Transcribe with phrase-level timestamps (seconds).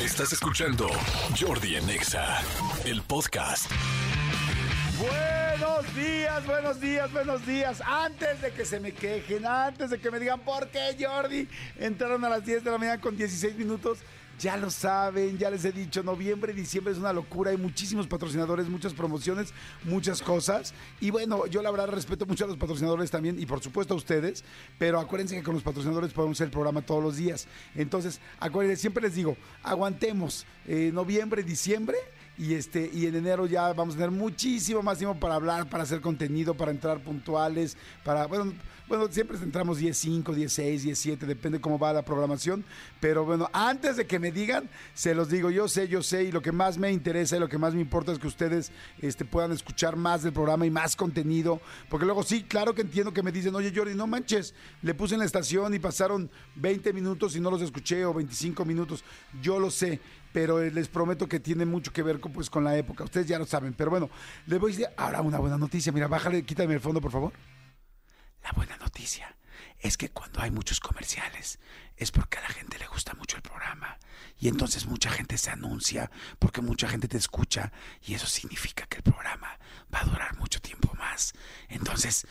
[0.00, 0.88] Estás escuchando
[1.40, 2.42] Jordi en Exa,
[2.84, 3.70] el podcast.
[4.98, 7.80] Buenos días, buenos días, buenos días.
[7.80, 11.48] Antes de que se me quejen, antes de que me digan por qué Jordi
[11.78, 14.00] entraron a las 10 de la mañana con 16 minutos.
[14.38, 18.68] Ya lo saben, ya les he dicho, noviembre diciembre es una locura, hay muchísimos patrocinadores,
[18.68, 20.74] muchas promociones, muchas cosas.
[21.00, 23.96] Y bueno, yo la verdad respeto mucho a los patrocinadores también y por supuesto a
[23.96, 24.44] ustedes,
[24.78, 27.46] pero acuérdense que con los patrocinadores podemos hacer el programa todos los días.
[27.74, 31.96] Entonces, acuérdense, siempre les digo, aguantemos eh, noviembre diciembre
[32.38, 35.84] y este y en enero ya vamos a tener muchísimo más tiempo para hablar, para
[35.84, 38.52] hacer contenido, para entrar puntuales, para bueno,
[38.88, 42.64] bueno, siempre entramos 10.5, 10.6, 10.7, depende cómo va la programación,
[43.00, 46.30] pero bueno, antes de que me digan, se los digo, yo sé, yo sé y
[46.32, 48.70] lo que más me interesa y lo que más me importa es que ustedes
[49.02, 53.12] este puedan escuchar más del programa y más contenido, porque luego sí, claro que entiendo
[53.12, 56.92] que me dicen, "Oye, Jordi, no manches, le puse en la estación y pasaron 20
[56.92, 59.02] minutos y no los escuché o 25 minutos."
[59.42, 60.00] Yo lo sé,
[60.32, 63.04] pero les prometo que tiene mucho que ver con, pues, con la época.
[63.04, 64.10] Ustedes ya lo saben, pero bueno,
[64.46, 65.92] les voy a decir ahora una buena noticia.
[65.92, 67.32] Mira, bájale, quítame el fondo, por favor.
[68.42, 69.36] La buena noticia
[69.80, 71.58] es que cuando hay muchos comerciales
[71.96, 73.98] es porque a la gente le gusta mucho el programa
[74.38, 78.98] y entonces mucha gente se anuncia porque mucha gente te escucha y eso significa que
[78.98, 79.58] el programa
[79.92, 81.32] va a durar mucho tiempo más.
[81.68, 82.26] Entonces,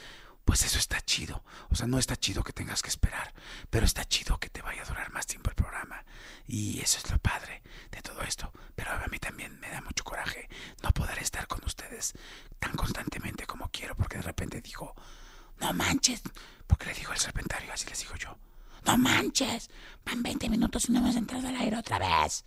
[0.46, 1.44] pues eso está chido.
[1.70, 3.34] O sea, no está chido que tengas que esperar,
[3.70, 6.06] pero está chido que te vaya a durar más tiempo el programa.
[6.48, 8.54] Y eso es lo padre de todo esto.
[8.76, 10.48] Pero a mí también me da mucho coraje
[10.84, 12.14] no poder estar con ustedes
[12.60, 14.94] tan constantemente como quiero, porque de repente digo,
[15.60, 16.22] no manches,
[16.68, 18.38] porque le digo al serpentario, así les digo yo,
[18.86, 19.70] no manches,
[20.06, 22.44] van 20 minutos y no hemos entrado al aire otra vez.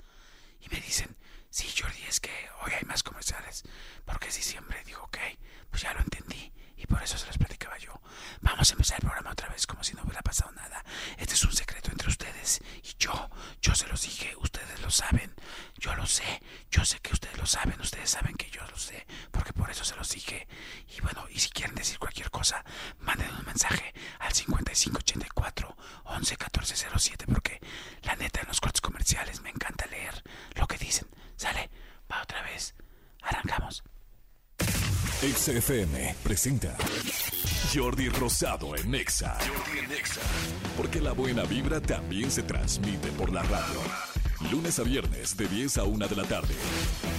[0.61, 1.17] Y me dicen,
[1.51, 2.31] sí, Jordi, es que
[2.63, 3.65] hoy hay más comerciales,
[4.05, 4.83] porque es diciembre.
[4.85, 5.19] Digo, ok,
[5.71, 6.53] pues ya lo entendí.
[6.79, 8.01] Y por eso se los platicaba yo.
[8.41, 10.85] Vamos a empezar el programa otra vez como si no hubiera pasado nada.
[11.17, 13.31] Este es un secreto entre ustedes y yo.
[13.61, 15.35] Yo se los dije, ustedes lo saben.
[15.79, 16.41] Yo lo sé.
[16.71, 17.81] Yo sé que ustedes lo saben.
[17.81, 19.07] Ustedes saben que yo lo sé.
[19.31, 20.47] Porque por eso se los dije.
[20.97, 22.65] Y bueno, y si quieren decir cualquier cosa,
[23.01, 27.27] manden un mensaje al 5584 111407.
[27.27, 27.61] Porque
[28.03, 30.23] la neta, en los cortes comerciales me encanta leer
[30.55, 31.09] lo que dicen.
[31.37, 31.71] ¿Sale?
[32.11, 32.75] Va otra vez.
[33.23, 33.83] Arrancamos.
[35.21, 36.77] XFM presenta
[37.75, 39.37] Jordi Rosado en Exa.
[39.41, 40.21] Jordi en Exa.
[40.77, 43.81] Porque la buena vibra también se transmite por la radio.
[44.53, 46.55] Lunes a viernes de 10 a 1 de la tarde.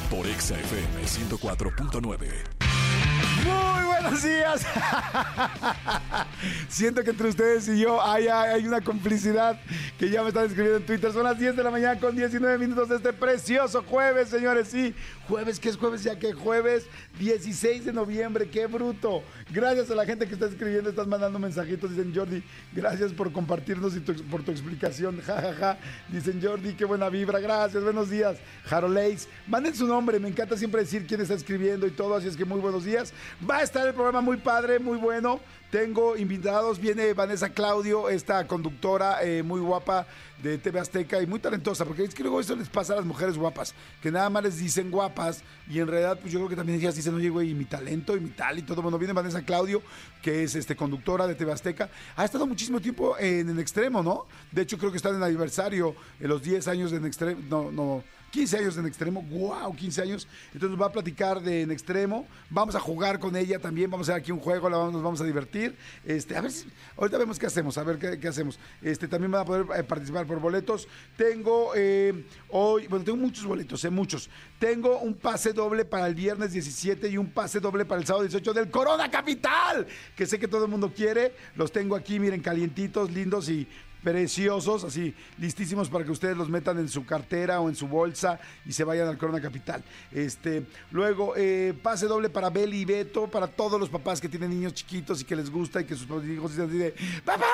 [0.09, 3.68] Por Exa FM 104.9.
[4.01, 4.65] Buenos días.
[6.69, 8.27] Siento que entre ustedes y yo hay,
[8.65, 9.59] una complicidad
[9.97, 11.11] que ya me están escribiendo en Twitter.
[11.11, 14.69] Son las 10 de la mañana con 19 minutos de este precioso jueves, señores.
[14.69, 14.95] Sí,
[15.27, 16.87] jueves, que es jueves ya que jueves
[17.19, 18.49] 16 de noviembre.
[18.49, 19.21] Qué bruto.
[19.51, 21.89] Gracias a la gente que está escribiendo, están mandando mensajitos.
[21.89, 25.19] Dicen Jordi, gracias por compartirnos y por tu explicación.
[25.21, 25.77] Ja, ja, ja.
[26.07, 27.39] Dicen Jordi, qué buena vibra.
[27.39, 28.37] Gracias, buenos días.
[28.69, 30.19] Haroleis, manden su nombre.
[30.19, 32.15] Me encanta siempre decir quién está escribiendo y todo.
[32.15, 33.13] Así es que muy buenos días.
[33.47, 35.39] Va a estar el programa muy padre, muy bueno.
[35.71, 40.05] Tengo invitados, viene Vanessa Claudio, esta conductora eh, muy guapa
[40.41, 43.05] de TV Azteca y muy talentosa, porque es que luego eso les pasa a las
[43.05, 46.55] mujeres guapas, que nada más les dicen guapas y en realidad pues yo creo que
[46.55, 48.81] también ellas dicen, oye güey, y mi talento y mi tal y todo.
[48.81, 49.81] Bueno, viene Vanessa Claudio,
[50.21, 54.25] que es este conductora de TV Azteca, ha estado muchísimo tiempo en el extremo, ¿no?
[54.51, 57.71] De hecho creo que está en aniversario, en los 10 años de en extremo, no,
[57.71, 60.27] no 15 años en extremo, wow, 15 años.
[60.47, 62.27] Entonces nos va a platicar de en extremo.
[62.49, 63.89] Vamos a jugar con ella también.
[63.89, 65.75] Vamos a hacer aquí un juego, nos vamos a divertir.
[66.05, 66.67] Este, a ver si,
[66.97, 68.59] ahorita vemos qué hacemos, a ver qué, hacemos.
[68.81, 70.87] Este, también van a poder eh, participar por boletos.
[71.17, 74.29] Tengo eh, hoy, bueno, tengo muchos boletos, eh, muchos.
[74.59, 78.23] Tengo un pase doble para el viernes 17 y un pase doble para el sábado
[78.23, 81.33] 18 del Corona Capital, que sé que todo el mundo quiere.
[81.55, 83.67] Los tengo aquí, miren, calientitos, lindos y
[84.03, 88.39] preciosos, así listísimos para que ustedes los metan en su cartera o en su bolsa
[88.65, 89.83] y se vayan al Corona Capital.
[90.11, 94.51] Este, luego, eh, pase doble para Beli y Beto, para todos los papás que tienen
[94.51, 97.45] niños chiquitos y que les gusta y que sus hijos dicen así papá,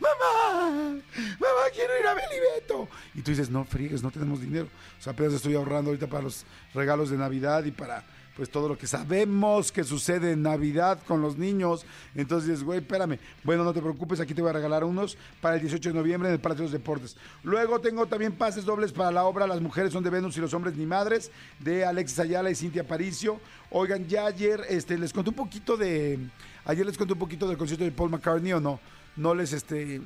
[0.00, 2.88] mamá, mamá, quiero ir a Beli y Beto.
[3.14, 4.68] Y tú dices, no friegues, no tenemos dinero.
[4.98, 8.02] O sea, apenas estoy ahorrando ahorita para los regalos de Navidad y para
[8.36, 11.86] pues todo lo que sabemos que sucede en Navidad con los niños.
[12.14, 13.18] Entonces, güey, espérame.
[13.42, 16.28] Bueno, no te preocupes, aquí te voy a regalar unos para el 18 de noviembre
[16.28, 17.16] en el Palacio de los Deportes.
[17.42, 20.52] Luego tengo también pases dobles para la obra Las mujeres son de Venus y los
[20.52, 21.30] hombres ni madres,
[21.60, 23.40] de Alexis Ayala y Cintia Paricio.
[23.70, 26.18] Oigan, ya ayer este, les conté un poquito de.
[26.66, 28.78] Ayer les conté un poquito del concierto de Paul McCartney o no
[29.16, 30.02] no les, este,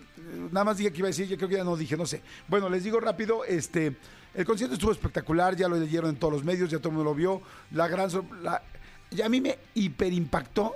[0.53, 2.23] nada más dije que iba a decir, yo creo que ya no dije, no sé.
[2.47, 3.97] Bueno, les digo rápido, este,
[4.35, 7.11] el concierto estuvo espectacular, ya lo leyeron en todos los medios, ya todo el mundo
[7.11, 7.43] lo vio.
[7.73, 8.11] La gran,
[8.43, 8.63] la,
[9.11, 10.75] ya a mí me hiperimpactó.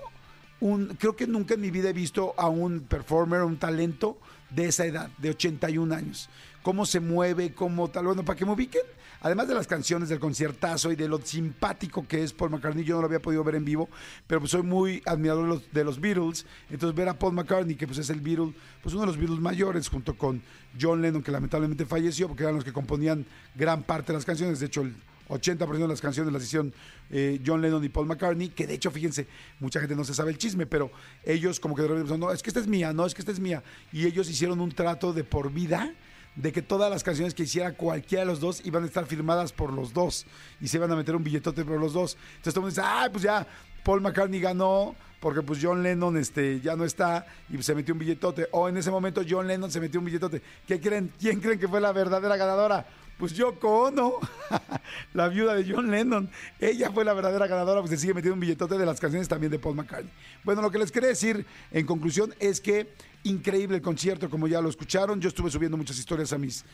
[0.60, 4.18] Un, creo que nunca en mi vida he visto a un performer, un talento
[4.50, 6.28] de esa edad, de 81 años.
[6.62, 8.06] cómo se mueve, cómo tal.
[8.06, 8.82] Bueno, para que me ubiquen,
[9.24, 12.94] además de las canciones del conciertazo y de lo simpático que es Paul McCartney, yo
[12.94, 13.88] no lo había podido ver en vivo,
[14.26, 16.44] pero pues soy muy admirador de los, de los Beatles.
[16.68, 19.40] Entonces ver a Paul McCartney, que pues es el Beatle, pues uno de los Beatles
[19.40, 20.42] mayores, junto con
[20.78, 23.24] John Lennon, que lamentablemente falleció, porque eran los que componían
[23.54, 24.60] gran parte de las canciones.
[24.60, 24.94] De hecho, el
[25.30, 26.74] 80% de las canciones las hicieron
[27.08, 29.26] eh, John Lennon y Paul McCartney, que de hecho, fíjense,
[29.58, 30.90] mucha gente no se sabe el chisme, pero
[31.24, 33.32] ellos como que de repente no, es que esta es mía, no, es que esta
[33.32, 33.62] es mía.
[33.90, 35.94] Y ellos hicieron un trato de por vida
[36.36, 39.52] de que todas las canciones que hiciera cualquiera de los dos iban a estar firmadas
[39.52, 40.26] por los dos
[40.60, 42.16] y se iban a meter un billetote por los dos.
[42.36, 43.46] Entonces todo el mundo dice, ah, pues ya,
[43.84, 48.00] Paul McCartney ganó porque pues John Lennon este, ya no está y se metió un
[48.00, 48.48] billetote.
[48.50, 50.42] O en ese momento John Lennon se metió un billetote.
[50.66, 51.12] ¿Qué creen?
[51.18, 52.86] ¿Quién creen que fue la verdadera ganadora?
[53.18, 54.18] Pues Yoko Ono,
[55.14, 56.28] la viuda de John Lennon.
[56.60, 59.52] Ella fue la verdadera ganadora, pues se sigue metiendo un billetote de las canciones también
[59.52, 60.10] de Paul McCartney.
[60.42, 62.92] Bueno, lo que les quería decir en conclusión es que
[63.24, 65.20] increíble concierto, como ya lo escucharon.
[65.20, 66.64] Yo estuve subiendo muchas historias a mis,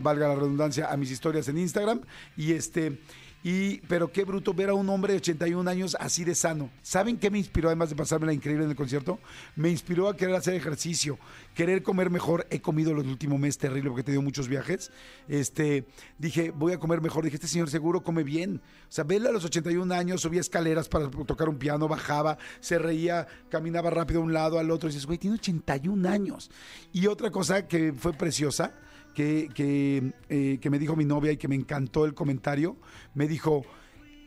[0.00, 2.00] valga la redundancia, a mis historias en Instagram.
[2.36, 3.00] Y este,
[3.46, 6.70] y, pero qué bruto ver a un hombre de 81 años así de sano.
[6.80, 9.18] ¿Saben qué me inspiró, además de pasarme la increíble en el concierto?
[9.54, 11.18] Me inspiró a querer hacer ejercicio,
[11.54, 12.46] querer comer mejor.
[12.48, 14.90] He comido el último mes terrible porque he tenido muchos viajes.
[15.28, 15.84] Este,
[16.16, 17.22] dije, voy a comer mejor.
[17.22, 18.62] Dije, este señor seguro come bien.
[18.88, 22.78] O sea, verle a los 81 años, subía escaleras para tocar un piano, bajaba, se
[22.78, 24.88] reía, caminaba rápido de un lado al otro.
[24.88, 26.50] Y dices, güey, tiene 81 años.
[26.94, 28.72] Y otra cosa que fue preciosa
[29.14, 32.76] que, eh, que, me dijo mi novia y que me encantó el comentario.
[33.14, 33.62] Me dijo,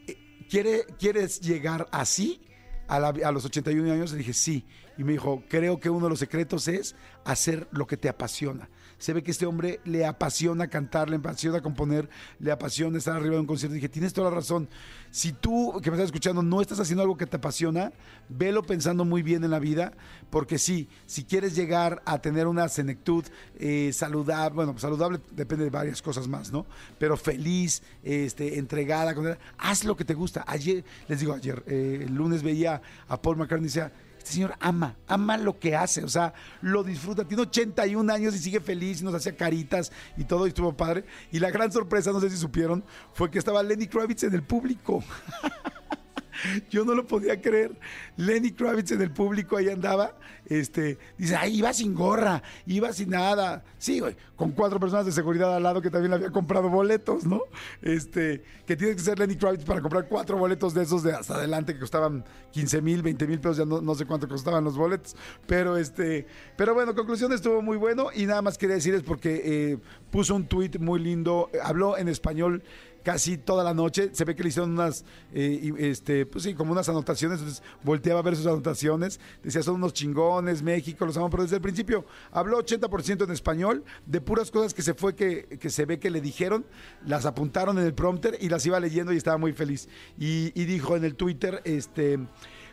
[0.07, 0.17] eh,
[0.49, 2.41] ¿Quiere, ¿quieres llegar así
[2.87, 4.11] a, a los 81 años?
[4.11, 4.65] Le dije, sí.
[4.97, 6.95] Y me dijo, creo que uno de los secretos es
[7.25, 11.61] hacer lo que te apasiona se ve que este hombre le apasiona cantar, le apasiona
[11.61, 12.09] componer,
[12.39, 13.75] le apasiona estar arriba de un concierto.
[13.75, 14.69] dije, tienes toda la razón.
[15.11, 17.91] Si tú, que me estás escuchando, no estás haciendo algo que te apasiona,
[18.29, 19.93] velo pensando muy bien en la vida,
[20.29, 23.25] porque sí, si quieres llegar a tener una senectud
[23.57, 26.65] eh, saludable, bueno, saludable depende de varias cosas más, ¿no?
[26.99, 29.15] Pero feliz, este, entregada,
[29.57, 30.43] haz lo que te gusta.
[30.47, 33.91] Ayer, les digo ayer, eh, el lunes veía a Paul McCartney y decía,
[34.27, 37.25] este señor ama, ama lo que hace, o sea, lo disfruta.
[37.25, 41.05] Tiene 81 años y sigue feliz y nos hacía caritas y todo, y estuvo padre.
[41.31, 42.83] Y la gran sorpresa, no sé si supieron,
[43.13, 45.01] fue que estaba Lenny Kravitz en el público.
[46.69, 47.77] Yo no lo podía creer.
[48.15, 50.15] Lenny Kravitz en el público ahí andaba.
[50.45, 53.65] Este, dice, ay, iba sin gorra, iba sin nada.
[53.77, 57.25] Sí, güey, con cuatro personas de seguridad al lado que también le había comprado boletos,
[57.25, 57.41] ¿no?
[57.81, 61.35] Este, que tienes que ser Lenny Kravitz para comprar cuatro boletos de esos de hasta
[61.35, 65.15] adelante que costaban 15 mil, 20 mil pesos, ya no, sé cuánto costaban los boletos.
[65.45, 66.25] Pero este,
[66.55, 69.77] pero bueno, conclusión estuvo muy bueno y nada más quería decirles porque eh,
[70.11, 72.63] puso un tweet muy lindo, habló en español
[73.07, 74.09] casi toda la noche.
[74.11, 77.39] Se ve que le hicieron unas, eh, este, pues sí, como unas anotaciones.
[77.39, 79.21] Entonces volteaba a ver sus anotaciones.
[79.41, 81.29] Decía, son unos chingones, México, los amo.
[81.29, 85.45] Pero desde el principio habló 80% en español, de puras cosas que se fue que,
[85.57, 86.65] que, se ve que le dijeron,
[87.05, 89.87] las apuntaron en el prompter y las iba leyendo y estaba muy feliz.
[90.19, 92.19] Y, y dijo en el Twitter, este.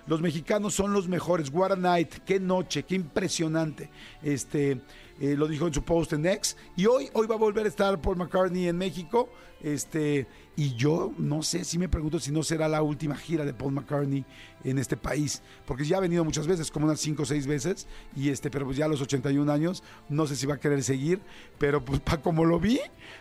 [0.06, 1.48] Los mexicanos son los mejores.
[1.50, 3.88] What a night, qué noche, qué impresionante.
[4.22, 4.82] Este,
[5.20, 6.56] eh, lo dijo en su post en X.
[6.76, 9.30] Y hoy, hoy va a volver a estar Paul McCartney en México.
[9.64, 10.26] Este,
[10.56, 13.72] y yo no sé si me pregunto si no será la última gira de Paul
[13.72, 14.22] McCartney
[14.62, 17.86] en este país, porque ya ha venido muchas veces, como unas 5 o 6 veces,
[18.14, 20.82] y este, pero pues ya a los 81 años, no sé si va a querer
[20.82, 21.18] seguir,
[21.58, 22.78] pero pues para como lo vi,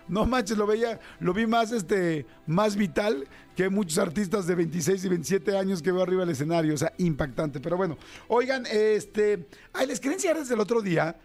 [0.09, 3.25] no manches, lo veía, lo vi más, este, más vital
[3.55, 6.91] que muchos artistas de 26 y 27 años que veo arriba del escenario, o sea,
[6.97, 7.61] impactante.
[7.61, 11.15] Pero bueno, oigan, este, ay, les creencia desde el otro día,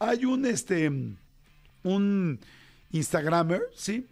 [0.00, 0.90] hay un, este,
[1.84, 2.40] un
[2.90, 4.06] Instagramer, ¿sí?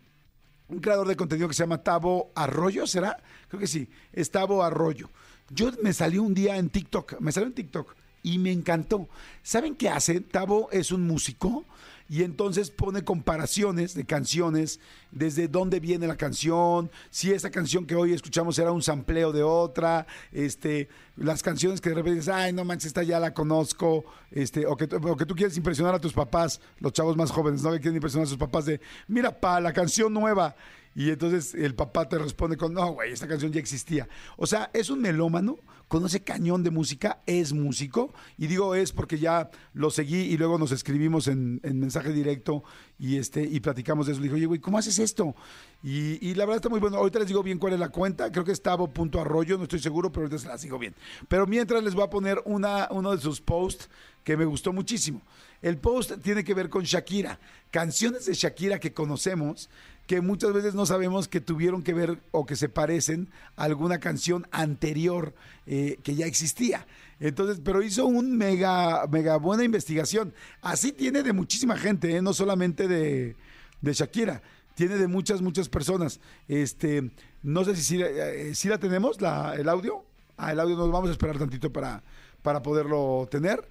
[0.68, 3.22] Un creador de contenido que se llama Tavo Arroyo, ¿será?
[3.48, 5.10] Creo que sí, es Tavo Arroyo.
[5.50, 9.08] Yo me salió un día en TikTok, me salió en TikTok y me encantó.
[9.42, 10.20] ¿Saben qué hace?
[10.20, 11.64] Tavo es un músico
[12.08, 17.96] y entonces pone comparaciones de canciones, desde dónde viene la canción, si esa canción que
[17.96, 22.52] hoy escuchamos era un sampleo de otra, este, las canciones que de repente dices, ay,
[22.52, 26.00] no manches, esta ya la conozco, este, o que, o que tú quieres impresionar a
[26.00, 27.72] tus papás, los chavos más jóvenes, ¿no?
[27.72, 30.54] Que quieren impresionar a sus papás de, mira, pa, la canción nueva.
[30.94, 34.08] Y entonces el papá te responde con, no, güey, esta canción ya existía.
[34.38, 35.58] O sea, es un melómano
[35.88, 40.58] conoce cañón de música, es músico, y digo es porque ya lo seguí y luego
[40.58, 42.64] nos escribimos en, mensaje directo
[42.98, 44.20] y este y platicamos de eso.
[44.20, 45.34] Le digo, oye, güey, ¿cómo haces esto?
[45.82, 46.96] Y, la verdad está muy bueno.
[46.96, 50.10] Ahorita les digo bien cuál es la cuenta, creo que es tavo.arroyo, no estoy seguro,
[50.10, 50.94] pero ahorita se la sigo bien.
[51.28, 53.88] Pero mientras les voy a poner una, uno de sus posts
[54.24, 55.22] que me gustó muchísimo.
[55.62, 57.38] El post tiene que ver con Shakira,
[57.70, 59.70] canciones de Shakira que conocemos
[60.06, 63.98] que muchas veces no sabemos que tuvieron que ver o que se parecen a alguna
[63.98, 65.34] canción anterior
[65.66, 66.86] eh, que ya existía.
[67.18, 70.32] Entonces, pero hizo un mega, mega buena investigación.
[70.62, 72.22] Así tiene de muchísima gente, ¿eh?
[72.22, 73.36] no solamente de,
[73.80, 74.42] de Shakira
[74.74, 76.20] tiene de muchas, muchas personas.
[76.46, 77.10] Este,
[77.42, 80.04] no sé si, si, eh, la tenemos, el audio.
[80.36, 82.02] Ah, el audio nos vamos a esperar tantito para,
[82.42, 83.66] para poderlo tener.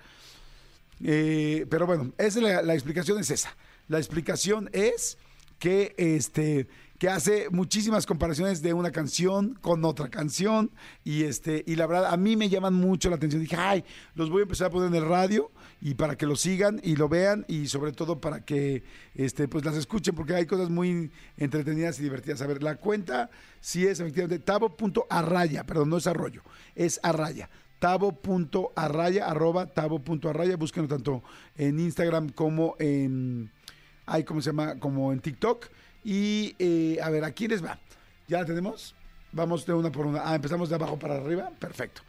[1.00, 3.56] Pero bueno, esa la, la, explicación es esa.
[3.88, 5.20] La explicación es
[5.60, 10.72] que este que hace muchísimas comparaciones de una canción con otra canción
[11.04, 13.42] y este y la verdad a mí me llaman mucho la atención.
[13.42, 13.84] Dije, "Ay,
[14.16, 16.96] los voy a empezar a poner en el radio y para que lo sigan y
[16.96, 18.84] lo vean y sobre todo para que
[19.14, 22.42] este pues las escuchen porque hay cosas muy entretenidas y divertidas.
[22.42, 26.44] A ver, la cuenta sí es efectivamente tabo.arraya, perdón, no es arroyo,
[26.76, 31.24] es arraya tabo.arraya, arroba tabo.arraya, búsquenlo tanto
[31.56, 33.52] en Instagram como en,
[34.06, 34.80] ay, ¿cómo se llama?
[34.80, 35.68] Como en TikTok.
[36.04, 37.80] Y eh, a ver, aquí les va.
[38.28, 38.96] ¿Ya la tenemos?
[39.32, 40.22] Vamos de una por una.
[40.30, 41.52] Ah, empezamos de abajo para arriba.
[41.60, 42.02] Perfecto.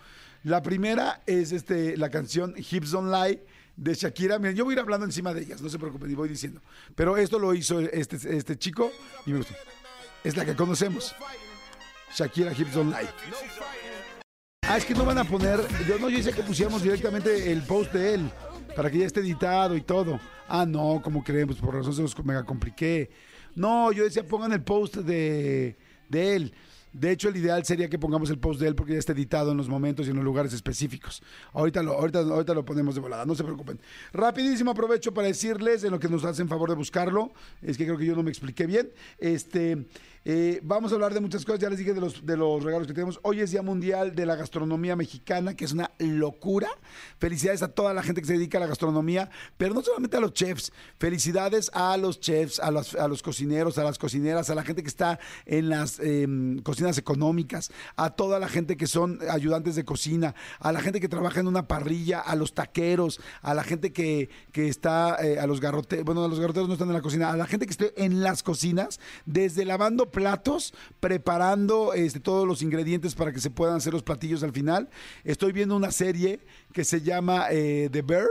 [0.45, 3.43] La primera es este, la canción Hips Don't Lie
[3.77, 4.39] de Shakira.
[4.39, 6.61] Miren, yo voy a ir hablando encima de ellas, no se preocupen, y voy diciendo.
[6.95, 8.93] Pero esto lo hizo este, este chico
[9.25, 9.55] y me gustó.
[10.23, 11.15] Es la que conocemos.
[12.15, 13.09] Shakira Hips Don't Lie.
[14.63, 15.61] Ah, es que no van a poner.
[15.89, 18.31] Yo no, yo hice que pusiéramos directamente el post de él
[18.77, 20.21] para que ya esté editado y todo.
[20.47, 23.11] Ah, no, como creemos, por razón se los mega compliqué.
[23.55, 25.77] No, yo decía pongan el post de,
[26.09, 26.55] de él.
[26.93, 29.51] De hecho, el ideal sería que pongamos el post de él porque ya está editado
[29.51, 31.23] en los momentos y en los lugares específicos.
[31.53, 33.79] Ahorita lo, ahorita, ahorita lo ponemos de volada, no se preocupen.
[34.13, 37.33] Rapidísimo aprovecho para decirles en lo que nos hacen favor de buscarlo.
[37.61, 38.91] Es que creo que yo no me expliqué bien.
[39.19, 39.87] Este.
[40.29, 42.89] Eh, vamos a hablar de muchas cosas, ya les dije de los, de los regalos
[42.89, 43.21] que tenemos.
[43.23, 46.69] Hoy es Día Mundial de la Gastronomía Mexicana, que es una locura.
[47.21, 50.21] Felicidades a toda la gente que se dedica a la gastronomía, pero no solamente a
[50.21, 50.73] los chefs.
[50.99, 54.83] Felicidades a los chefs, a los, a los cocineros, a las cocineras, a la gente
[54.83, 56.27] que está en las eh,
[56.65, 61.09] cocinas económicas, a toda la gente que son ayudantes de cocina, a la gente que
[61.09, 65.47] trabaja en una parrilla, a los taqueros, a la gente que, que está, eh, a
[65.47, 68.05] los garroteros, bueno, los garroteros no están en la cocina, a la gente que esté
[68.05, 73.77] en las cocinas, desde lavando platos, preparando este, todos los ingredientes para que se puedan
[73.77, 74.89] hacer los platillos al final.
[75.25, 76.41] Estoy viendo una serie
[76.73, 78.27] que se llama eh, The Bear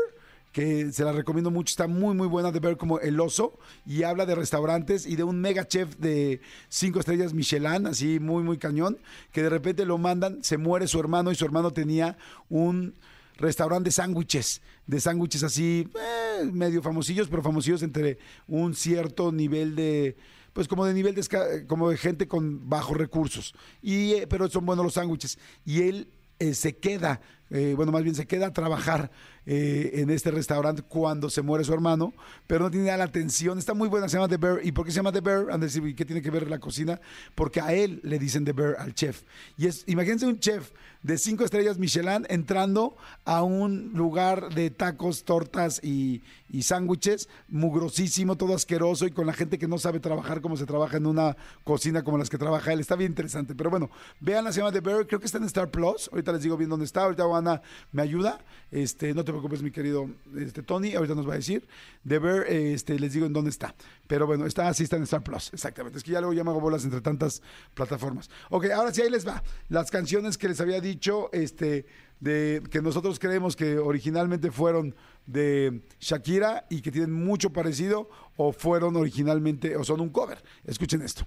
[0.51, 4.03] que se la recomiendo mucho, está muy muy buena de ver como El Oso y
[4.03, 6.39] habla de restaurantes y de un mega chef de
[6.69, 8.97] cinco estrellas Michelin, así muy muy cañón,
[9.33, 12.95] que de repente lo mandan, se muere su hermano y su hermano tenía un
[13.35, 19.75] restaurante de sándwiches, de sándwiches así eh, medio famosillos, pero famosillos entre un cierto nivel
[19.75, 20.15] de
[20.55, 23.53] pues como de nivel de como de gente con bajos recursos.
[23.81, 26.07] Y eh, pero son buenos los sándwiches y él
[26.37, 29.09] eh, se queda, eh, bueno, más bien se queda a trabajar
[29.45, 32.13] eh, en este restaurante cuando se muere su hermano,
[32.45, 33.57] pero no tiene la atención.
[33.57, 34.59] Está muy buena, se llama The Bear.
[34.61, 35.47] ¿Y por qué se llama The Bear?
[35.51, 36.99] Han de decir, ¿qué tiene que ver la cocina?
[37.35, 39.23] Porque a él le dicen The Bear, al chef.
[39.57, 40.71] Y es, imagínense un chef
[41.05, 48.37] de cinco estrellas Michelin entrando a un lugar de tacos, tortas y, y sándwiches, mugrosísimo,
[48.37, 51.37] todo asqueroso y con la gente que no sabe trabajar como se trabaja en una
[51.63, 52.79] cocina como las que trabaja él.
[52.79, 53.53] Está bien interesante.
[53.53, 56.09] Pero bueno, vean la se llama The Bear, creo que está en Star Plus.
[56.11, 57.03] Ahorita les digo bien dónde está.
[57.03, 58.43] Ahorita Ana me ayuda.
[58.71, 60.95] Este, no te preocupes, mi querido este, Tony.
[60.95, 61.67] Ahorita nos va a decir.
[62.07, 63.75] The Bear, este, les digo en dónde está.
[64.07, 65.51] Pero bueno, está así, está en Star Plus.
[65.53, 65.97] Exactamente.
[65.97, 67.41] Es que ya luego ya me hago bolas entre tantas
[67.73, 68.29] plataformas.
[68.49, 69.43] Ok, ahora sí, ahí les va.
[69.69, 71.85] Las canciones que les había dicho, este,
[72.19, 74.95] de que nosotros creemos que originalmente fueron
[75.25, 80.43] de Shakira y que tienen mucho parecido o fueron originalmente o son un cover.
[80.65, 81.25] Escuchen esto.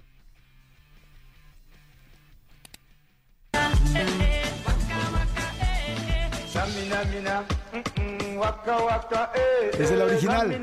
[9.77, 10.61] Es la original.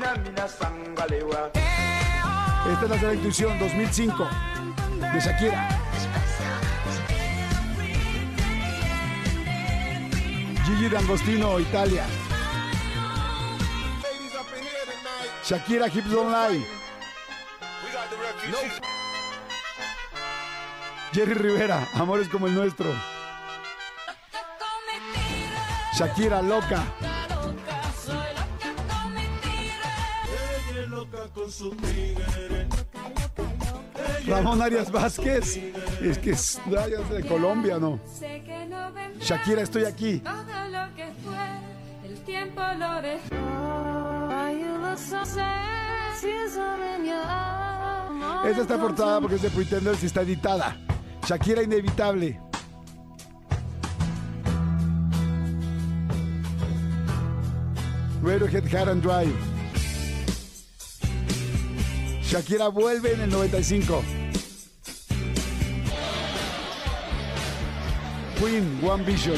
[2.69, 4.29] Esta es la de la intuición 2005
[5.13, 5.69] de Shakira.
[10.65, 12.05] Gigi D'Angostino, Italia.
[15.45, 16.65] Shakira Hips Don't Lie.
[21.13, 22.93] Jerry Rivera, Amores como el nuestro.
[25.97, 26.83] Shakira Loca.
[34.27, 35.57] Ramón Arias Vázquez.
[36.01, 36.59] Es que es
[37.09, 37.99] de Colombia, ¿no?
[39.19, 40.21] Shakira, estoy aquí.
[48.45, 50.77] Esta está portada porque es de Pretenders y está editada.
[51.25, 52.39] Shakira Inevitable.
[58.21, 59.56] Radiohead Hard and Drive.
[62.27, 64.03] Shakira vuelve en el 95.
[68.37, 69.37] Queen, One Vision.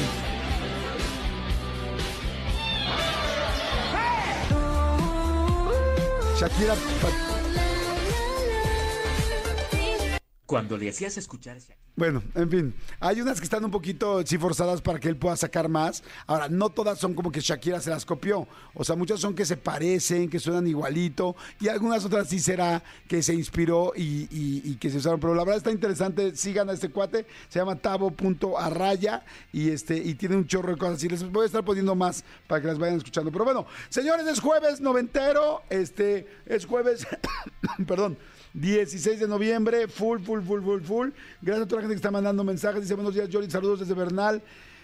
[6.36, 6.74] Shakira.
[10.50, 11.76] Cuando le hacías escuchar ese...
[11.94, 15.36] Bueno, en fin, hay unas que están un poquito sí forzadas para que él pueda
[15.36, 16.02] sacar más.
[16.26, 18.48] Ahora, no todas son como que Shakira se las copió.
[18.74, 21.36] O sea, muchas son que se parecen, que suenan igualito.
[21.60, 25.20] Y algunas otras sí será que se inspiró y, y- que se usaron.
[25.20, 26.34] Pero la verdad está interesante.
[26.34, 27.26] Sigan a este cuate.
[27.48, 31.04] Se llama tabo.arraya y, este, y tiene un chorro de cosas.
[31.04, 33.30] Y les voy a estar poniendo más para que las vayan escuchando.
[33.30, 35.62] Pero bueno, señores, es jueves noventero.
[35.70, 37.06] Este, es jueves,
[37.86, 38.18] perdón.
[38.52, 41.08] 16 de noviembre, full, full, full, full, full.
[41.40, 42.82] Gracias a toda la gente que está mandando mensajes.
[42.82, 43.50] Dice buenos días, Jordi.
[43.50, 44.42] Saludos desde Bernal.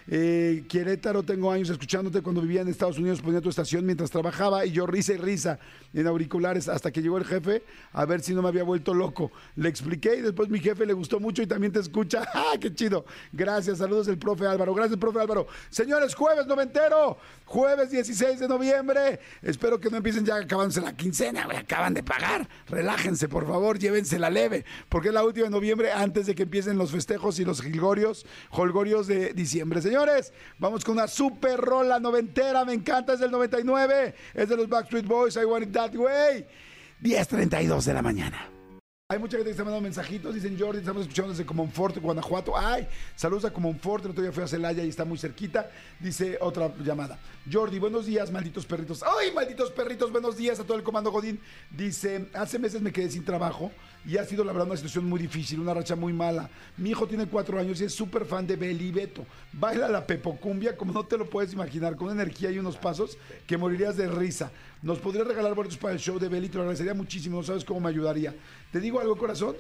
[0.08, 4.64] Eh, Querétaro, tengo años escuchándote cuando vivía en Estados Unidos, ponía tu estación mientras trabajaba
[4.64, 5.58] y yo risa y risa
[5.92, 9.32] en auriculares hasta que llegó el jefe a ver si no me había vuelto loco.
[9.56, 12.24] Le expliqué y después mi jefe le gustó mucho y también te escucha.
[12.34, 13.04] ¡Ah, qué chido!
[13.32, 14.74] Gracias, saludos del profe Álvaro.
[14.74, 15.48] Gracias, profe Álvaro.
[15.70, 19.18] Señores, jueves noventero, jueves 16 de noviembre.
[19.42, 21.56] Espero que no empiecen ya acabándose la quincena, güey.
[21.56, 22.48] Acaban de pagar.
[22.68, 26.78] Relájense, por favor, llévensela leve, porque es la última de noviembre antes de que empiecen
[26.78, 29.82] los festejos y los jilgorios, holgorios de diciembre.
[29.82, 29.95] Señores,
[30.58, 32.64] vamos con una super rola noventera.
[32.64, 34.14] Me encanta, es del 99.
[34.34, 35.36] Es de los Backstreet Boys.
[35.36, 36.46] I want it that way.
[37.02, 38.50] 10.32 de la mañana.
[39.08, 40.34] Hay mucha gente que está mandando mensajitos.
[40.34, 42.58] Dicen, Jordi, estamos escuchando desde Comonfort, Guanajuato.
[42.58, 44.04] Ay, saludos a Comonfort.
[44.04, 45.70] El otro día fui a Celaya y está muy cerquita.
[46.00, 47.16] Dice otra llamada.
[47.50, 49.04] Jordi, buenos días, malditos perritos.
[49.04, 51.40] Ay, malditos perritos, buenos días a todo el comando Godín.
[51.70, 53.70] Dice, hace meses me quedé sin trabajo
[54.06, 56.48] y ha sido la verdad una situación muy difícil, una racha muy mala.
[56.76, 59.26] Mi hijo tiene cuatro años y es súper fan de Beli Beto.
[59.52, 63.56] Baila la pepocumbia como no te lo puedes imaginar, con energía y unos pasos que
[63.56, 64.52] morirías de risa.
[64.82, 67.64] Nos podría regalar boletos para el show de Beli, te lo agradecería muchísimo, no sabes
[67.64, 68.32] cómo me ayudaría.
[68.70, 69.56] Te digo algo, corazón,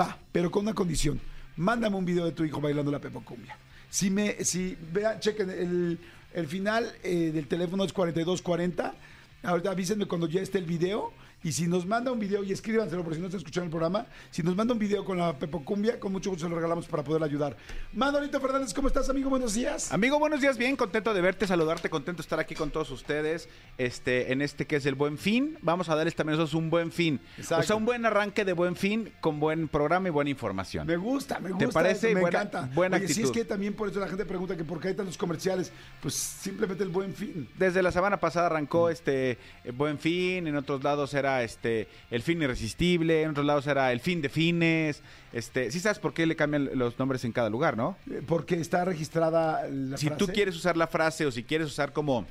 [0.00, 1.20] va, pero con una condición.
[1.56, 3.58] Mándame un video de tu hijo bailando la pepocumbia.
[3.90, 5.98] Si me, si, vean, chequen, el,
[6.32, 8.94] el final eh, del teléfono es 4240.
[9.42, 11.12] Ahorita avísenme cuando ya esté el video.
[11.44, 14.06] Y si nos manda un video, y escríbanselo por si no está escuchando el programa,
[14.30, 16.86] si nos manda un video con la Pepo Cumbia, con mucho gusto se lo regalamos
[16.86, 17.56] para poder ayudar.
[17.92, 19.28] Manolito Fernández, ¿cómo estás, amigo?
[19.28, 19.92] Buenos días.
[19.92, 23.48] Amigo, buenos días, bien, contento de verte, saludarte, contento de estar aquí con todos ustedes,
[23.76, 25.58] este, en este que es el Buen Fin.
[25.62, 27.18] Vamos a darles también nosotros un buen fin.
[27.36, 27.64] Exacto.
[27.64, 30.86] O sea, un buen arranque de Buen Fin con buen programa y buena información.
[30.86, 31.68] Me gusta, me gusta.
[31.70, 32.14] parece?
[32.14, 32.70] Me Buena- encanta.
[32.72, 33.32] buena Oye, sí, es actitud.
[33.40, 35.72] que también por eso la gente pregunta que por qué hay tantos comerciales.
[36.00, 37.48] Pues simplemente el buen fin.
[37.58, 42.20] Desde la semana pasada arrancó este eh, Buen Fin, en otros lados era este el
[42.20, 45.00] fin irresistible, en otros lados era el fin de fines.
[45.32, 47.96] Este, sí sabes por qué le cambian los nombres en cada lugar, ¿no?
[48.10, 51.94] Eh, Porque está registrada la si tú quieres usar la frase o si quieres usar
[51.94, 52.26] como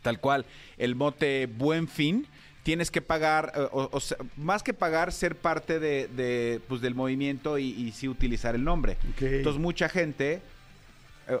[0.00, 0.46] tal cual
[0.78, 2.26] el mote buen fin,
[2.62, 6.80] tienes que pagar, eh, o, o sea, más que pagar, ser parte de, de, pues,
[6.80, 8.96] del movimiento y, y sí utilizar el nombre.
[9.20, 10.40] Entonces mucha gente,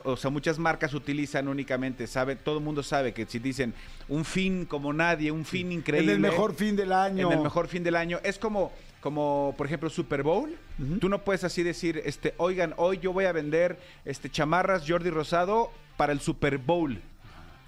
[0.04, 3.74] o sea, muchas marcas utilizan únicamente, sabe, todo el mundo sabe que si dicen
[4.08, 6.12] un fin como nadie, un fin increíble.
[6.12, 7.30] En el mejor fin del año.
[7.30, 8.20] En el mejor fin del año.
[8.22, 10.56] Es como, como por ejemplo, Super Bowl.
[11.00, 15.10] Tú no puedes así decir, este, oigan, hoy yo voy a vender este, chamarras Jordi
[15.10, 17.00] Rosado para el Super Bowl.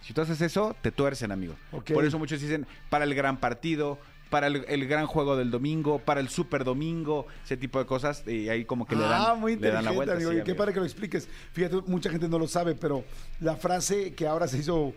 [0.02, 1.54] Si tú haces eso, te tuercen, amigo.
[1.70, 3.98] Por eso muchos dicen, para el gran partido,
[4.34, 8.26] para el, el gran juego del domingo, para el Super Domingo, ese tipo de cosas.
[8.26, 10.12] Y ahí como que le dan, ah, muy le dan inteligente, la vuelta.
[10.14, 10.32] amigo.
[10.32, 11.28] sí, Y qué padre que lo expliques.
[11.52, 13.04] Fíjate, mucha gente no lo sabe, pero
[13.38, 14.92] la frase que ahora se hizo,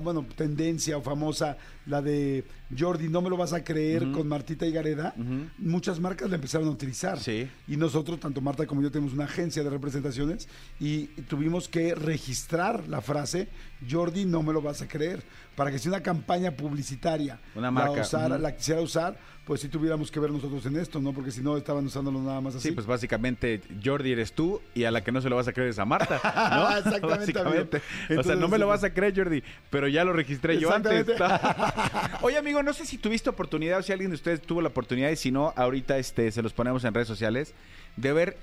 [0.00, 2.44] bueno, tendencia o famosa, la de
[2.78, 5.14] Jordi, no me lo vas a creer con Martita y Gareda,
[5.58, 7.18] muchas marcas la empezaron a utilizar.
[7.18, 7.48] Sí.
[7.66, 12.86] Y nosotros, tanto Marta como yo, tenemos una agencia de representaciones y tuvimos que registrar
[12.88, 13.48] la frase
[13.90, 15.22] Jordi, no me lo vas a creer,
[15.56, 18.42] para que si una campaña publicitaria Una marca, la, usara- ujú.
[18.42, 21.12] la quisiera usar, pues sí tuviéramos que ver nosotros en esto, ¿no?
[21.12, 22.68] Porque si no, estaban usándolo nada más así.
[22.68, 25.52] Sí, pues básicamente Jordi eres tú y a la que no se lo vas a
[25.52, 26.20] creer es a Marta,
[26.54, 26.76] ¿no?
[26.76, 27.64] Exactamente, amigo.
[27.64, 30.72] o sea, Entonces, no me lo vas a creer, Jordi, pero ya lo registré yo
[30.72, 31.06] antes.
[32.22, 35.10] Oye, amigo, no sé si tuviste oportunidad o si alguien de ustedes tuvo la oportunidad
[35.10, 37.54] y si no, ahorita este se los ponemos en redes sociales
[37.96, 38.36] de ver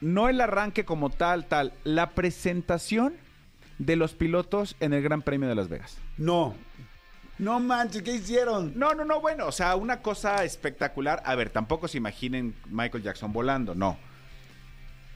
[0.00, 3.14] no el arranque como tal, tal, la presentación
[3.78, 5.98] de los pilotos en el Gran Premio de Las Vegas.
[6.18, 6.54] No.
[7.38, 8.72] No manches, ¿qué hicieron?
[8.76, 11.22] No, no, no, bueno, o sea, una cosa espectacular.
[11.24, 13.98] A ver, tampoco se imaginen Michael Jackson volando, no.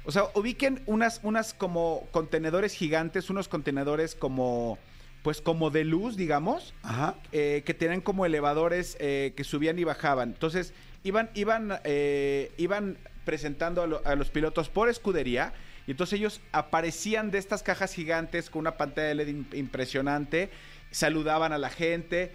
[0.05, 4.79] O sea, ubiquen unas, unas como contenedores gigantes, unos contenedores como,
[5.23, 7.15] pues como de luz, digamos, Ajá.
[7.31, 10.31] eh, que tenían como elevadores eh, que subían y bajaban.
[10.31, 10.73] Entonces,
[11.05, 15.53] iban, iban, eh, iban presentando a, lo- a los pilotos por escudería.
[15.87, 20.51] Y entonces ellos aparecían de estas cajas gigantes con una pantalla de LED im- impresionante.
[20.91, 22.33] Saludaban a la gente,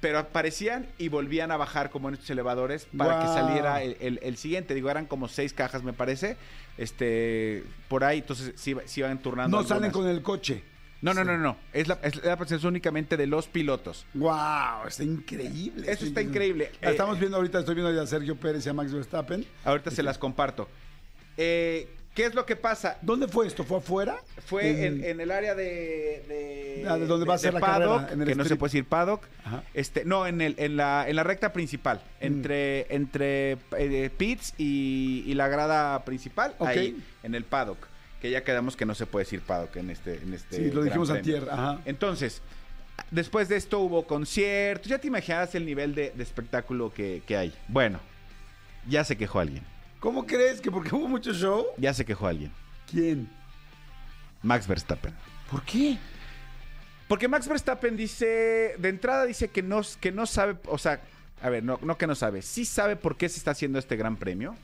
[0.00, 4.20] pero aparecían y volvían a bajar como en estos elevadores para que saliera el, el-
[4.22, 4.74] el siguiente.
[4.74, 6.36] Digo, eran como seis cajas, me parece,
[6.76, 9.56] este, por ahí, entonces se, iba- se iban turnando.
[9.60, 10.62] No salen con el coche.
[11.02, 14.06] No, no, no, no, es la, es la presencia únicamente de los pilotos.
[14.14, 15.90] Wow, está increíble.
[15.90, 16.72] Eso está increíble.
[16.80, 19.44] La Estamos Eh, viendo ahorita, estoy viendo ya a Sergio Pérez y a Max Verstappen.
[19.64, 20.68] Ahorita se las comparto.
[21.36, 22.96] Eh, ¿Qué es lo que pasa?
[23.02, 23.62] ¿Dónde fue esto?
[23.62, 24.16] ¿Fue afuera?
[24.46, 26.24] Fue en, en el área de.
[26.26, 28.56] de Ah, de donde va a ser la paddock, carrera, en el que no se
[28.56, 29.24] puede decir paddock.
[29.44, 29.62] Ajá.
[29.74, 31.98] Este, no, en, el, en, la, en la recta principal.
[31.98, 32.24] Mm.
[32.24, 36.54] Entre, entre eh, pits y, y la grada principal.
[36.58, 36.68] Ok.
[36.68, 37.86] Ahí, en el paddock.
[38.22, 40.16] Que ya quedamos que no se puede decir paddock en este.
[40.22, 41.36] En este Sí, lo dijimos Premio.
[41.36, 41.52] antier.
[41.52, 41.80] Ajá.
[41.84, 42.40] Entonces,
[43.10, 44.88] después de esto hubo conciertos.
[44.88, 47.54] Ya te imaginas el nivel de, de espectáculo que, que hay.
[47.68, 48.00] Bueno,
[48.88, 49.64] ya se quejó alguien.
[50.00, 51.66] ¿Cómo crees que porque hubo mucho show?
[51.76, 52.52] Ya se quejó alguien.
[52.90, 53.28] ¿Quién?
[54.42, 55.14] Max Verstappen.
[55.50, 55.98] ¿Por qué?
[57.08, 61.00] Porque Max Verstappen dice, de entrada dice que no, que no sabe, o sea,
[61.40, 63.96] a ver, no, no que no sabe, sí sabe por qué se está haciendo este
[63.96, 64.56] gran premio.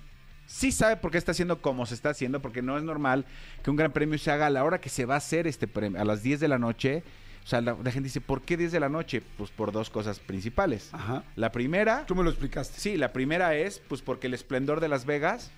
[0.44, 3.24] Sí sabe por qué está haciendo como se está haciendo, porque no es normal
[3.62, 5.68] que un gran premio se haga a la hora que se va a hacer este
[5.68, 7.04] premio, a las 10 de la noche.
[7.44, 9.22] O sea, la, la gente dice, ¿por qué 10 de la noche?
[9.36, 10.90] Pues por dos cosas principales.
[10.92, 11.24] Ajá.
[11.36, 12.78] La primera, Tú me lo explicaste.
[12.78, 15.50] sí, la primera es, pues porque el esplendor de Las Vegas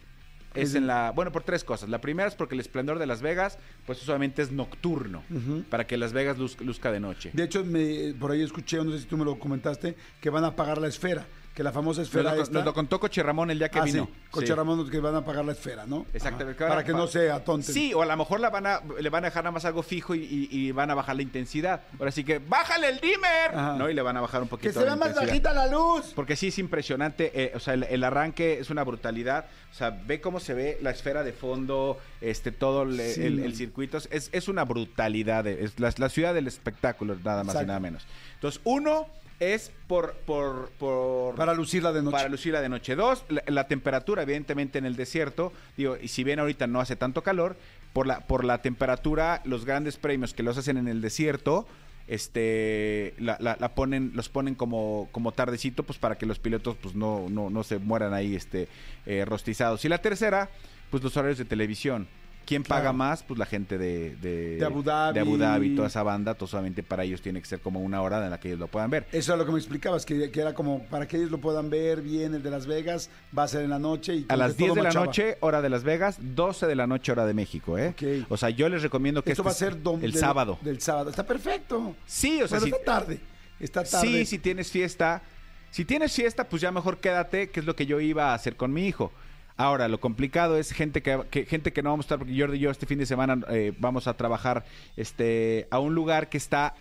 [0.55, 1.89] es en la, bueno, por tres cosas.
[1.89, 5.25] La primera es porque el esplendor de Las Vegas, pues usualmente es nocturno,
[5.69, 7.31] para que Las Vegas luz- luzca de noche.
[7.33, 10.45] De hecho, me, por ahí escuché, no sé si tú me lo comentaste, que van
[10.45, 11.27] a apagar la esfera.
[11.55, 12.53] Que la famosa Nos esfera lo, esta...
[12.53, 14.07] nos lo contó Coche Ramón el día que Ah, vino.
[14.13, 14.29] sí.
[14.29, 14.53] Coche Sí.
[14.55, 16.05] Ramón, que van a apagar la esfera, ¿no?
[16.13, 16.65] Exactamente.
[16.65, 16.69] Ajá.
[16.73, 17.73] Para que no se atonten.
[17.73, 19.85] Sí, o a lo mejor la van a, le van a dejar nada más algo
[19.85, 21.83] fijo y, y- y van a bajar la intensidad.
[21.97, 23.51] Ahora sí que, ¡bájale el dimmer!
[23.55, 23.77] Ajá.
[23.79, 23.89] ¿No?
[23.89, 25.29] Y le van a bajar un Que poquito se la vea más intensidad.
[25.31, 26.13] bajita la luz.
[26.17, 29.47] Porque sí es impresionante, eh, o sea, el, el arranque es una brutalidad.
[29.71, 33.37] O sea, ve cómo se ve la esfera de fondo, este, todo el, Sí, el-
[33.39, 33.45] no.
[33.45, 33.99] el circuito.
[34.11, 38.05] Es, es una brutalidad, es la, la ciudad del espectáculo, nada más y nada menos.
[38.35, 39.07] Entonces, uno
[39.41, 40.15] es por...
[40.27, 42.17] por, por Para lucirla de noche.
[42.17, 42.95] para lucirla de noche.
[42.97, 45.53] Dos, la, la temperatura, evidentemente, en el desierto.
[45.77, 47.57] Digo, y si bien ahorita no hace tanto calor,
[47.93, 51.67] por la, por la temperatura, los grandes premios que los hacen en el desierto,
[52.07, 56.77] este la, la- la ponen, los ponen como, como tardecito, pues para que los pilotos
[56.81, 58.69] pues no, no, no se mueran ahí este
[59.07, 59.85] eh, rostizados.
[59.85, 60.49] Y la tercera,
[60.91, 62.07] pues los horarios de televisión.
[62.47, 63.23] ¿Quién paga más?
[63.23, 65.15] Pues la gente de, de, De Abu Dhabi.
[65.15, 68.03] de Abu Dhabi, toda esa banda, pues, solamente para ellos tiene que ser como una
[68.03, 69.07] hora en la que ellos lo puedan ver.
[69.13, 71.71] Eso es lo que me explicabas, que, que era como para que ellos lo puedan
[71.71, 74.15] ver bien, el de Las Vegas, va a ser en la noche.
[74.17, 75.07] Y A las que 10 todo de la machaba.
[75.07, 77.95] noche, hora de Las Vegas, 12 de la noche, hora de México, ¿eh?
[78.29, 80.59] O sea, yo les recomiendo que Esto este va a ser el del- sábado.
[80.63, 81.11] Del sábado.
[81.11, 81.97] Está perfecto.
[82.07, 83.21] Sí, o sea, Bueno, si, está tarde.
[83.61, 84.07] Está tarde.
[84.07, 85.23] sí, si tienes fiesta.
[85.71, 88.55] Si tienes fiesta, pues ya mejor quédate, que es lo que yo iba a hacer
[88.57, 89.13] con mi hijo.
[89.57, 92.57] Ahora, lo complicado es gente que, que- gente que no vamos a estar, porque Jordi
[92.57, 94.65] y yo este fin de semana eh, vamos a trabajar
[94.97, 96.75] este, a un lugar que está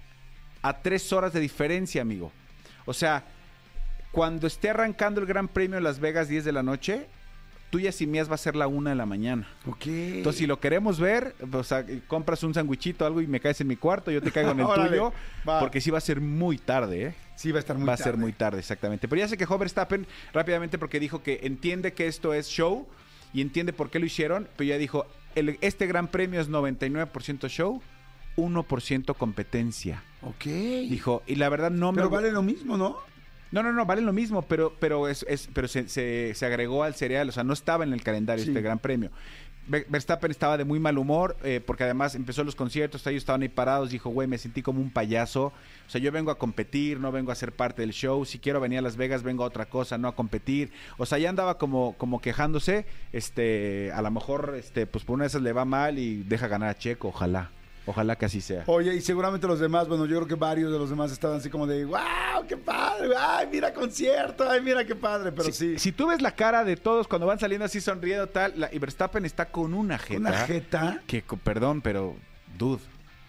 [0.63, 2.31] a tres horas de diferencia, amigo.
[2.85, 3.23] O sea,
[4.11, 7.07] cuando esté arrancando el Gran Premio de Las Vegas 10 de la noche,
[7.73, 9.47] tuyas y mías va a ser la una de la mañana.
[9.65, 9.87] Ok.
[9.87, 13.59] Entonces, si lo queremos ver, o sea, compras un sandwichito o algo y me caes
[13.61, 15.11] en mi cuarto, yo te caigo en el tuyo,
[15.47, 15.59] va.
[15.59, 17.15] porque sí va a ser muy tarde, ¿eh?
[17.35, 18.17] Sí, va a estar muy va a ser tarde.
[18.19, 19.07] muy tarde, exactamente.
[19.07, 22.87] Pero ya se quejó Verstappen rápidamente porque dijo que entiende que esto es show
[23.33, 27.47] y entiende por qué lo hicieron, pero ya dijo, el- este gran premio es 99%
[27.49, 27.81] show,
[28.37, 30.03] 1% competencia.
[30.21, 30.45] Ok.
[30.45, 31.97] Dijo, y la verdad no me...
[31.97, 32.97] Pero vale lo mismo, ¿no?
[33.53, 36.83] No, no, no, vale lo mismo, pero, pero, es, es- pero se, se- se agregó
[36.83, 38.49] al cereal, o sea, no estaba en el calendario Sí.
[38.49, 39.11] este gran premio.
[39.67, 43.43] Ver- Verstappen estaba de muy mal humor, eh, porque además empezó los conciertos, ellos estaban
[43.43, 45.53] ahí parados, dijo, güey, me sentí como un payaso,
[45.87, 48.59] o sea, yo vengo a competir, no vengo a ser parte del show, si quiero
[48.59, 51.57] venir a Las Vegas, vengo a otra cosa, no a competir, o sea, ya andaba
[51.57, 55.63] como, como quejándose, este, a lo mejor, este, pues por una de esas le va
[55.63, 57.49] mal y deja ganar a Checo, ojalá,
[57.85, 58.63] ojalá que así sea.
[58.67, 61.49] Oye, y seguramente los demás, bueno, yo creo que varios de los demás estaban así
[61.49, 61.99] como de, wow,
[62.47, 65.77] qué padre, ay, mira concierto, ay, mira qué padre, pero sí.
[65.77, 68.79] si, tú ves la cara de todos cuando van saliendo así sonriendo tal, la- y
[68.79, 70.19] Verstappen está con una jeta.
[70.19, 71.01] Una jeta.
[71.07, 72.15] Que, perdón, pero,
[72.57, 72.81] dude,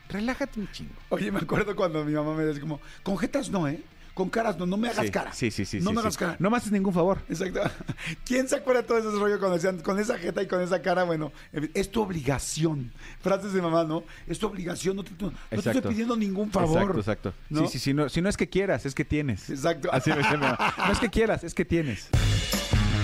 [0.08, 0.94] relájate un chingo.
[1.08, 3.80] Oye, me acuerdo cuando mi mamá me decía como, con jetas no, ¿eh?
[4.14, 5.32] Con caras no, no me hagas sí, cara.
[5.32, 5.80] Sí, sí, sí.
[5.80, 6.06] No sí, me sí.
[6.06, 6.36] hagas cara.
[6.38, 7.18] No me haces ningún favor.
[7.28, 7.60] Exacto.
[8.24, 10.80] ¿Quién se acuerda de todo ese rollo cuando decían con esa jeta y con esa
[10.82, 11.02] cara?
[11.02, 12.92] Bueno, es tu obligación.
[13.20, 14.04] Frases de mamá, ¿no?
[14.28, 16.96] Es tu obligación, no te, no te estoy pidiendo ningún favor.
[16.96, 17.34] Exacto, exacto.
[17.50, 17.62] ¿no?
[17.62, 17.94] Sí, sí, sí.
[17.94, 19.50] No, si no es que quieras, es que tienes.
[19.50, 19.90] Exacto.
[19.92, 20.34] Así me decía.
[20.84, 22.08] No es que quieras, es que tienes.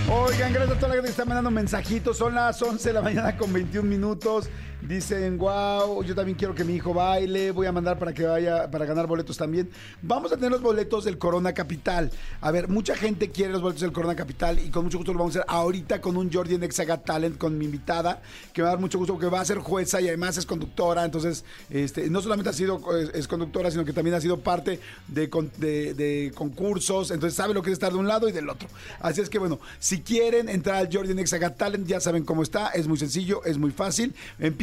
[0.09, 2.19] Oigan, gracias a toda la gente que está mandando mensajitos.
[2.19, 4.49] Son las 11 de la mañana con 21 minutos.
[4.83, 7.51] Dicen, wow, yo también quiero que mi hijo baile.
[7.51, 9.71] Voy a mandar para que vaya, para ganar boletos también.
[10.01, 12.11] Vamos a tener los boletos del Corona Capital.
[12.41, 15.19] A ver, mucha gente quiere los boletos del Corona Capital y con mucho gusto lo
[15.19, 18.23] vamos a hacer ahorita con un Jordi en Exaga Talent con mi invitada,
[18.55, 20.47] que me va a dar mucho gusto porque va a ser jueza y además es
[20.47, 21.05] conductora.
[21.05, 22.81] Entonces, este, no solamente ha sido
[23.15, 27.11] es, conductora, sino que también ha sido parte de, con- de- de concursos.
[27.11, 28.69] Entonces, sabe lo que es estar de un lado y del otro.
[29.01, 32.43] Así es que, bueno, si quieren entrar al Jordi en Exaga Talent, ya saben cómo
[32.43, 32.69] está.
[32.69, 34.15] Es muy sencillo, es muy fácil.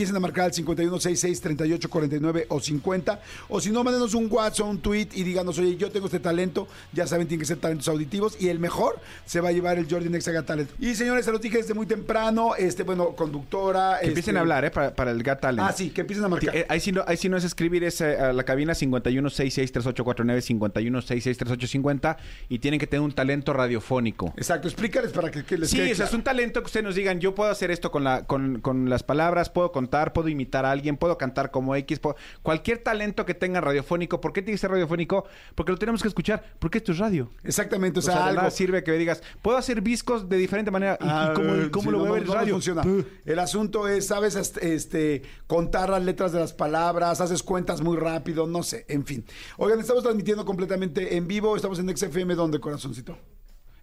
[0.07, 3.19] Empiecen a marcar al 5166 38 49 o 50.
[3.49, 6.21] O si no, mándenos un WhatsApp o un tweet y díganos, oye, yo tengo este
[6.21, 6.65] talento.
[6.93, 8.37] Ya saben, tienen que ser talentos auditivos.
[8.39, 10.69] Y el mejor se va a llevar el Jordi en Exaga Talent.
[10.79, 12.55] Y señores, se los dije desde muy temprano.
[12.55, 13.97] Este, bueno, conductora.
[13.99, 14.71] Que empiecen este- a hablar, ¿eh?
[14.71, 15.67] Para, para el Gat Talent.
[15.69, 16.55] Ah, sí, que empiecen a marcar.
[16.55, 20.41] Eh, ahí, sí no, ahí sí no es escribir, es eh, a la cabina 51663849,
[20.41, 22.15] 51663850
[22.47, 24.33] y tienen que tener un talento radiofónico.
[24.37, 26.85] Exacto, explícales para que, que les Sí, quede o sea, es un talento que ustedes
[26.85, 30.29] nos digan, yo puedo hacer esto con, la, con, con las palabras, puedo contar, puedo
[30.29, 34.21] imitar a alguien, puedo cantar como X, puedo- cualquier talento que tengan radiofónico.
[34.21, 35.25] ¿Por qué tiene que ser radiofónico?
[35.55, 37.29] Porque lo tenemos que escuchar, porque esto es radio.
[37.43, 38.37] Exactamente, o O sea, algo.
[38.41, 40.97] nada sirve que me digas, puedo hacer viscos de diferente manera.
[41.01, 42.53] ¿Y, y Ah, cómo, sí, lo no, voy a ver no, en no radio?
[42.53, 42.83] funciona.
[43.25, 47.97] El asunto es, sabes, este, este, contar las letras de las palabras, haces cuentas muy
[47.97, 49.25] rápido, no sé, en fin.
[49.57, 53.17] Oigan, estamos transmitiendo completamente en vivo, estamos en XFM, ¿dónde, corazoncito?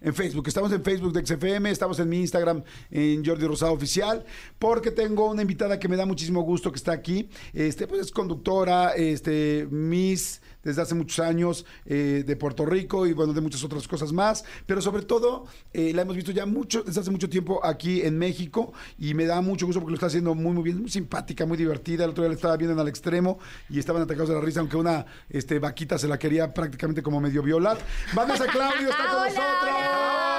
[0.04, 4.22] En Facebook, estamos en Facebook de XFM, estamos en mi Instagram en Jordi Rosado Oficial,
[4.58, 7.30] porque tengo una invitada que me da muchísimo gusto que está aquí.
[7.54, 13.12] Este, pues es conductora, este, Miss desde hace muchos años eh, de Puerto Rico y
[13.12, 16.82] bueno, de muchas otras cosas más, pero sobre todo eh, la hemos visto ya mucho,
[16.82, 20.06] desde hace mucho tiempo aquí en México y me da mucho gusto porque lo está
[20.06, 22.04] haciendo muy, muy bien, muy simpática, muy divertida.
[22.04, 24.60] El otro día la estaba viendo en al extremo y estaban atacados de la risa,
[24.60, 27.78] aunque una este, vaquita se la quería prácticamente como medio violar.
[28.14, 30.33] Vanessa Claudio está con Hola, nosotros.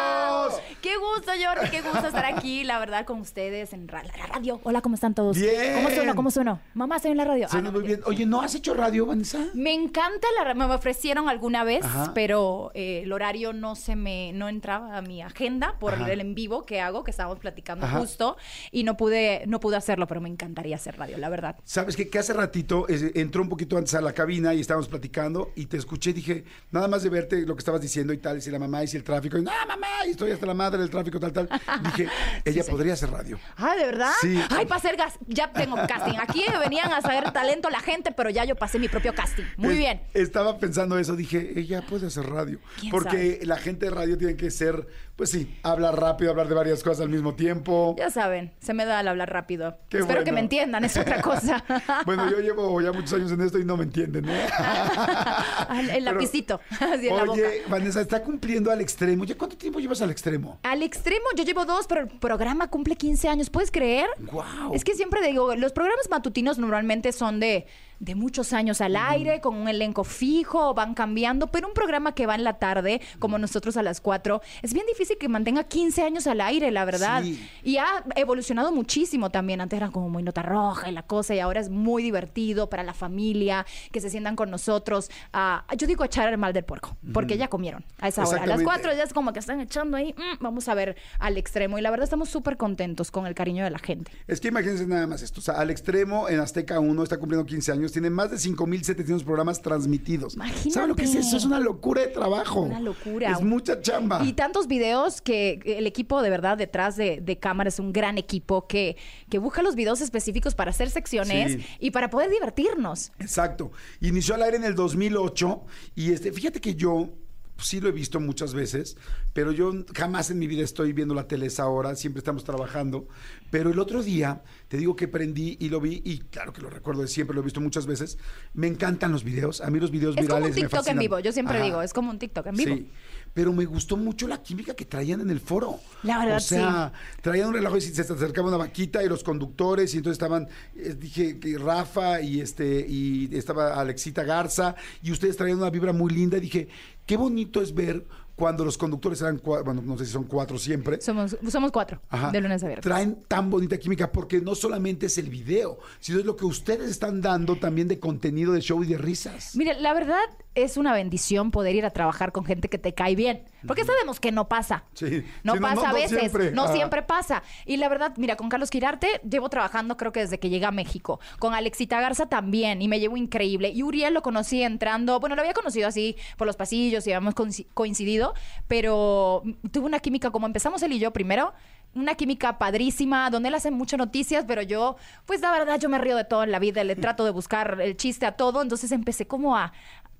[0.85, 4.59] Qué gusto, Jordi, qué gusto estar aquí, la verdad, con ustedes en la radio.
[4.61, 5.35] Hola, ¿cómo están todos?
[5.35, 5.73] Bien.
[5.77, 6.13] ¿Cómo sueno?
[6.15, 6.59] ¿Cómo sueno?
[6.75, 7.47] Mamá, estoy en la radio.
[7.47, 8.01] Ah, Suena no, muy bien.
[8.05, 9.47] Oye, ¿no has hecho radio, Vanessa?
[9.55, 12.11] Me encanta la ra- me ofrecieron alguna vez, Ajá.
[12.13, 16.11] pero eh, el horario no se me no entraba a mi agenda por Ajá.
[16.11, 18.01] el en vivo que hago, que estábamos platicando Ajá.
[18.01, 18.37] justo
[18.71, 21.55] y no pude no pude hacerlo, pero me encantaría hacer radio, la verdad.
[21.63, 22.11] Sabes qué?
[22.11, 25.77] que hace ratito entró un poquito antes a la cabina y estábamos platicando y te
[25.77, 28.51] escuché y dije, nada más de verte lo que estabas diciendo y tal, y si
[28.51, 30.89] la mamá y si el tráfico, y no, mamá, y estoy hasta la madre del
[30.89, 31.49] tráfico, tal, tal.
[31.83, 32.09] Dije,
[32.43, 33.39] ella podría hacer radio.
[33.57, 34.11] Ah, ¿de verdad?
[34.21, 34.39] Sí.
[34.49, 36.17] Ay, para hacer gas, ya tengo casting.
[36.19, 39.43] Aquí venían a saber talento la gente, pero ya yo pasé mi propio casting.
[39.57, 40.01] Muy Es- bien.
[40.13, 42.59] Estaba pensando eso, dije, ella puede hacer radio.
[42.79, 46.55] ¿Quién Porque la gente de radio tiene que ser, pues sí, hablar rápido, hablar de
[46.55, 47.95] varias cosas al mismo tiempo.
[47.97, 49.77] Ya saben, se me da el hablar rápido.
[49.89, 51.63] Qué Espero que me entiendan, es otra cosa.
[52.05, 54.47] Bueno, yo llevo ya muchos años en esto y no me entienden, ¿eh?
[55.79, 57.31] el Pero- lapicito, así en la boca.
[57.41, 59.23] Oye, Vanessa, está cumpliendo al extremo.
[59.23, 60.59] ¿Ya cuánto tiempo llevas al extremo?
[60.63, 63.49] Al extremo, yo llevo dos, pero el programa cumple 15 años.
[63.49, 64.07] ¿Puedes creer?
[64.19, 64.73] Guau.
[64.73, 67.65] Es que siempre digo, los programas matutinos normalmente son de,
[67.99, 72.25] de muchos años al aire, con un elenco fijo, van cambiando, pero un programa que
[72.25, 76.01] va en la tarde, como nosotros a las 4, es bien difícil que mantenga 15
[76.03, 77.23] años al aire, la verdad.
[77.23, 77.47] Sí.
[77.63, 79.61] Y ha evolucionado muchísimo también.
[79.61, 82.83] Antes era como muy nota roja y la cosa, y ahora es muy divertido para
[82.83, 85.09] la familia, que se sientan con nosotros.
[85.33, 88.43] a- yo digo echar el mal del puerco, porque ya comieron a esa hora.
[88.43, 88.63] A las Exactamente.
[88.65, 91.77] 4 ya es como que están echando ahí, mm, vamos a ver al extremo.
[91.77, 94.11] Y la verdad estamos súper contentos con el cariño de la gente.
[94.27, 95.39] Es que imagínense nada más esto.
[95.39, 97.84] O sea, al extremo en Azteca 1 está cumpliendo 15 años.
[97.91, 100.35] Tiene más de 5.700 programas transmitidos.
[100.35, 100.71] Imagínate.
[100.71, 101.37] ¿Saben lo que es eso?
[101.37, 102.61] Es una locura de trabajo.
[102.61, 103.31] Una locura.
[103.31, 104.23] Es mucha chamba.
[104.23, 108.17] Y tantos videos que el equipo de verdad detrás de, de cámara es un gran
[108.17, 108.97] equipo que,
[109.29, 111.65] que busca los videos específicos para hacer secciones Sí.
[111.79, 113.11] y para poder divertirnos.
[113.19, 113.71] Exacto.
[114.01, 115.61] Inició al aire en el 2008
[115.95, 117.09] y este, fíjate que yo
[117.57, 118.97] sí lo he visto muchas veces,
[119.33, 123.07] pero yo jamás en mi vida estoy viendo la tele esa hora, siempre estamos trabajando.
[123.49, 126.69] Pero el otro día, te digo que prendí y lo vi, y claro que lo
[126.69, 128.17] recuerdo de siempre, lo he visto muchas veces.
[128.53, 130.97] Me encantan los videos, a mí los videos Es como virales un me TikTok en
[130.99, 131.65] vivo, yo siempre Ajá.
[131.65, 132.75] digo, es como un TikTok en vivo.
[132.75, 132.91] Sí,
[133.33, 135.79] pero me gustó mucho la química que traían en el foro.
[136.03, 139.93] La verdad, O sea, traían un relajo y se acercaba una vaquita y los conductores
[139.93, 145.57] y entonces estaban, eh, dije Rafa y este y estaba Alexita Garza y ustedes traían
[145.57, 146.67] una vibra muy linda y dije,
[147.05, 150.57] qué bonito es ver cuando los conductores eran, cua- bueno, no sé si son cuatro
[150.57, 150.99] siempre.
[150.99, 152.31] Somos, somos cuatro, Ajá.
[152.31, 152.83] de lunes a viernes.
[152.83, 156.89] Traen tan bonita química porque no solamente es el video, sino es lo que ustedes
[156.91, 159.55] están dando también de contenido de show y de risas.
[159.55, 160.19] Mire, la verdad,
[160.55, 163.43] es una bendición poder ir a trabajar con gente que te cae bien.
[163.67, 164.83] Porque sabemos que no pasa.
[164.93, 165.23] Sí.
[165.43, 166.19] No Sí, pasa no, a no veces.
[166.19, 166.51] siempre.
[166.51, 166.73] No Ajá.
[166.73, 167.43] siempre pasa.
[167.65, 170.71] Y la verdad, mira, con Carlos Quirarte llevo trabajando creo que desde que llegué a
[170.71, 171.19] México.
[171.39, 172.81] Con Alexita Garza también.
[172.81, 173.69] Y me llevo increíble.
[173.69, 175.19] Y Uriel lo conocí entrando.
[175.19, 178.33] Bueno, lo había conocido así por los pasillos y habíamos coinci- coincidido.
[178.67, 181.53] Pero tuve una química como empezamos él y yo primero.
[181.95, 185.97] Una química padrísima, donde él hace muchas noticias, pero yo, pues la verdad, yo me
[185.97, 188.91] río de todo en la vida, le trato de buscar el chiste a todo, entonces
[188.91, 189.71] empecé como a,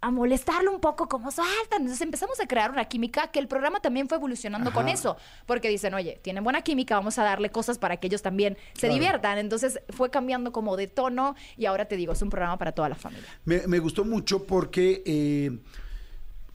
[0.05, 1.81] a molestarlo un poco, como sueltan.
[1.81, 5.67] Entonces empezamos a crear una química que el programa también fue evolucionando con eso, porque
[5.67, 9.39] dicen, oye, tienen buena química, vamos a darle cosas para que ellos también se diviertan.
[9.39, 12.87] Entonces fue cambiando como de tono y ahora te digo, es un programa para toda
[12.87, 13.27] la familia.
[13.45, 15.57] Me, me gustó mucho porque eh,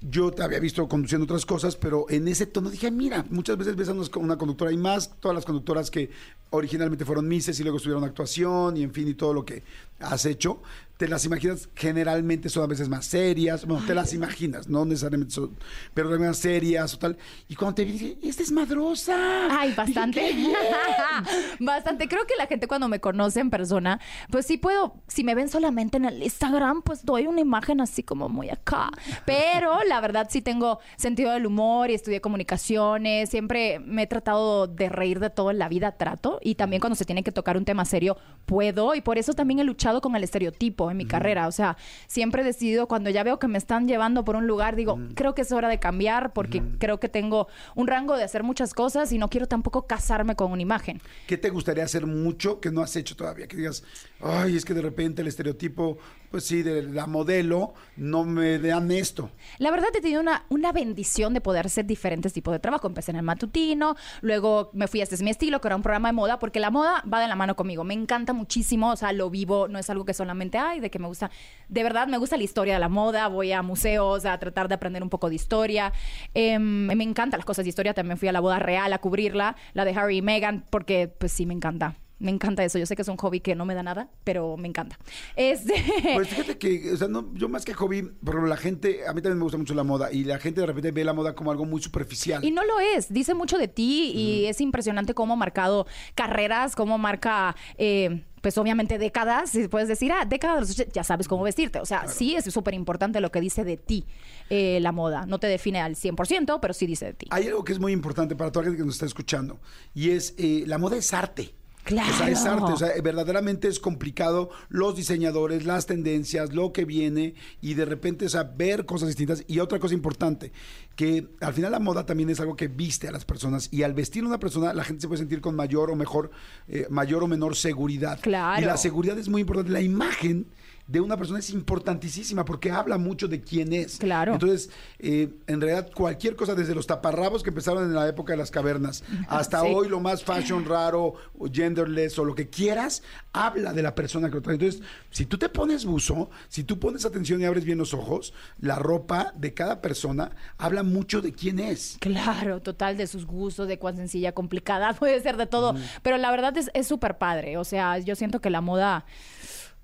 [0.01, 3.75] yo te había visto conduciendo otras cosas, pero en ese tono dije, mira, muchas veces
[3.75, 6.11] ves a una conductora y más, todas las conductoras que
[6.51, 9.65] originalmente fueron Misses y luego estuvieron actuación y en fin y todo lo que
[9.99, 10.63] has hecho,
[11.01, 15.33] te las imaginas generalmente son a veces más serias, bueno, te las imaginas, no necesariamente
[15.33, 15.57] son,
[15.95, 17.17] pero también más serias o tal.
[17.49, 19.17] Y cuando te vi dije, esta es madrosa.
[19.51, 20.21] Ay, bastante.
[21.59, 22.07] Bastante.
[22.07, 23.99] Creo que la gente cuando me conoce en persona,
[24.31, 28.03] pues sí puedo, si me ven solamente en el Instagram, pues doy una imagen así
[28.03, 28.91] como muy acá.
[29.25, 33.31] Pero la verdad sí tengo sentido del humor y estudié comunicaciones.
[33.31, 36.41] Siempre me he tratado de reír de todo en la vida, trato.
[36.43, 38.95] Y también cuando se tiene que tocar un tema serio, puedo.
[38.95, 41.47] Y por eso también he luchado con el estereotipo en mi carrera.
[41.47, 41.77] O sea,
[42.07, 45.35] siempre he decidido cuando ya veo que me están llevando por un lugar, digo, creo
[45.35, 49.13] que es hora de cambiar porque creo que tengo un rango de hacer muchas cosas
[49.13, 51.01] y no quiero tampoco casarme con una imagen.
[51.27, 53.47] ¿Qué te gustaría hacer mucho que no has hecho todavía?
[53.47, 53.83] Que digas,
[54.21, 55.99] ay, es que de repente el estereotipo,
[56.31, 59.31] pues sí, de la modelo, no me dan esto.
[59.59, 62.87] La verdad he tenido una, una bendición de poder hacer diferentes tipos de trabajo.
[62.87, 65.83] Empecé en el matutino, luego me fui a Este es mi estilo, que era un
[65.83, 67.83] programa de moda, porque la moda va de la mano conmigo.
[67.83, 71.01] Me encanta muchísimo, o sea, lo vivo, no es algo que solamente hay, de que
[71.01, 71.31] me gusta.
[71.69, 74.75] De verdad, me gusta la historia de la moda, voy a museos a tratar de
[74.75, 75.93] aprender un poco de historia.
[76.35, 79.57] Em, me encantan las cosas de historia, también fui a la boda real a cubrirla,
[79.73, 81.97] la de Harry y Meghan, porque pues sí, me encanta.
[82.21, 82.79] Me encanta eso.
[82.79, 84.99] Yo sé que es un hobby que no me da nada, pero me encanta.
[85.35, 85.75] Este...
[86.15, 89.23] Pues fíjate que, o sea, no, yo más que hobby, ejemplo, la gente, a mí
[89.23, 91.51] también me gusta mucho la moda y la gente de repente ve la moda como
[91.51, 92.45] algo muy superficial.
[92.45, 96.77] Y no lo es, dice mucho de ti y es impresionante cómo ha marcado carreras,
[96.77, 101.05] cómo marca, eh, pues obviamente décadas, y puedes decir, ah, décadas, de los 80, ya
[101.05, 101.79] sabes cómo vestirte.
[101.81, 104.07] O sea, sí es súper importante lo que dice de ti
[104.49, 105.27] eh, la moda.
[105.27, 107.27] No te define al 100%, pero sí dice de ti.
[107.31, 109.61] Hay algo que es muy importante para toda la gente que nos está escuchando
[109.95, 111.55] y es, eh, la moda es arte.
[111.85, 112.13] Claro.
[112.13, 116.85] O sea, es arte, o sea, verdaderamente es complicado los diseñadores, las tendencias, lo que
[116.85, 119.45] viene y de repente, o sea, ver cosas distintas.
[119.47, 120.53] Y otra cosa importante,
[120.97, 123.95] que al final la moda también es algo que viste a las personas y al
[123.95, 126.31] vestir a una persona la gente se puede sentir con mayor o mejor,
[126.69, 128.21] eh, mayor o menor seguridad.
[128.21, 128.63] Claro.
[128.63, 129.73] Y la seguridad es muy importante.
[129.73, 130.47] La imagen
[130.91, 133.99] de una persona es importantísima porque habla mucho de quién es.
[133.99, 134.33] Claro.
[134.33, 138.37] Entonces, eh, en realidad, cualquier cosa, desde los taparrabos que empezaron en la época de
[138.39, 139.67] las cavernas hasta Sí.
[139.73, 144.29] hoy, lo más fashion raro, o genderless o lo que quieras, habla de la persona
[144.29, 144.55] que lo trae.
[144.57, 148.33] Entonces, si tú te pones buzo, si tú pones atención y abres bien los ojos,
[148.59, 151.99] la ropa de cada persona habla mucho de quién es.
[152.01, 155.75] Claro, total, de sus gustos, de cuán sencilla, complicada, puede ser de todo.
[156.03, 157.59] Pero la verdad es es súper padre.
[157.59, 159.05] O sea, yo siento que la moda.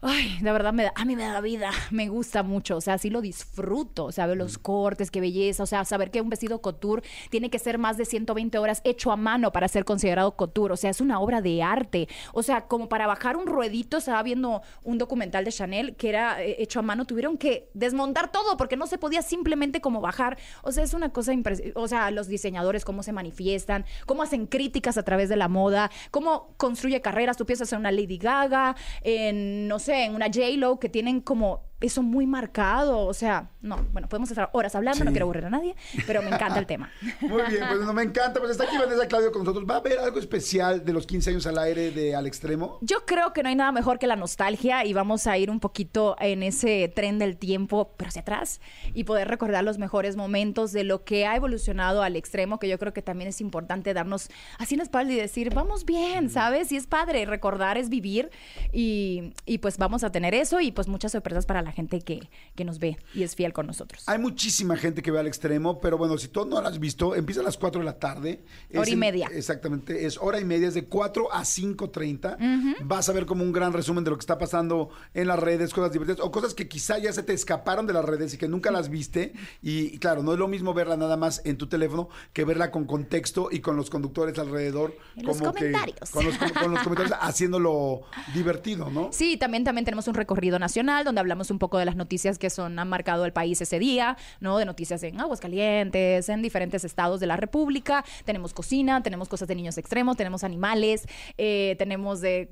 [0.03, 2.99] Ay, de verdad me da, a mí me da vida, me gusta mucho, o sea,
[2.99, 6.29] sí lo disfruto, o sea, ver los cortes, qué belleza, o sea, saber que un
[6.29, 10.37] vestido couture tiene que ser más de 120 horas hecho a mano para ser considerado
[10.37, 13.97] couture, o sea, es una obra de arte, o sea, como para bajar un ruedito,
[13.97, 18.31] estaba viendo un documental de Chanel que era eh, hecho a mano, tuvieron que desmontar
[18.31, 21.89] todo porque no se podía simplemente como bajar, o sea, es una cosa impresionante, o
[21.89, 26.55] sea, los diseñadores, cómo se manifiestan, cómo hacen críticas a través de la moda, cómo
[26.59, 30.89] construye carreras, tú piensas en una Lady Gaga, en, no sé, en una J-Lo, que
[30.89, 35.15] tienen como eso muy marcado, o sea, no, bueno, podemos estar horas hablando, no Sí.
[35.15, 35.75] quiero aburrir a nadie,
[36.07, 36.91] pero me encanta el tema.
[37.21, 38.41] Muy bien, pues no, me encanta.
[38.41, 39.69] Pues está aquí Vanessa Claudio con nosotros.
[39.69, 42.79] ¿Va a haber algo especial de los 15 años al aire de Al Extremo?
[42.81, 45.61] Yo creo que no hay nada mejor que la nostalgia y vamos a ir un
[45.61, 48.61] poquito en ese tren del tiempo, pero hacia atrás,
[48.95, 52.79] y poder recordar los mejores momentos de lo que ha evolucionado al extremo, que yo
[52.79, 56.73] creo que también es importante darnos así en la espalda y decir, vamos bien, ¿sabes?
[56.73, 58.31] Y es padre, recordar es vivir
[58.73, 62.29] y, y pues vamos a tener eso y pues muchas sorpresas para la gente que,
[62.55, 64.03] que nos ve y es fiel con nosotros.
[64.07, 67.15] Hay muchísima gente que ve al extremo, pero bueno, si tú no lo has visto,
[67.15, 68.41] empieza a las 4 de la tarde.
[68.75, 69.29] Hora y en- media.
[69.33, 72.77] Exactamente, es hora y media, es de 4 a 5.30.
[72.85, 75.73] Vas a ver como un gran resumen de lo que está pasando en las redes,
[75.73, 78.49] cosas divertidas, o cosas que quizá ya se te escaparon de las redes y que
[78.49, 79.33] nunca las viste.
[79.63, 82.71] Y, y claro, no es lo mismo verla nada más en tu teléfono que verla
[82.71, 84.97] con contexto y con los conductores alrededor.
[85.17, 86.11] En los que- comentarios.
[86.11, 88.03] con, los, con los comentarios haciéndolo
[88.35, 89.11] divertido, ¿no?
[89.13, 92.39] Sí, también, también tenemos un recorrido nacional donde hablamos un un poco de las noticias
[92.39, 94.59] que son, han marcado el país ese día, ¿no?
[94.59, 98.05] De noticias en Aguascalientes, en diferentes estados de la República.
[98.25, 101.07] Tenemos cocina, tenemos cosas de niños extremos, tenemos animales,
[101.39, 102.51] eh, tenemos de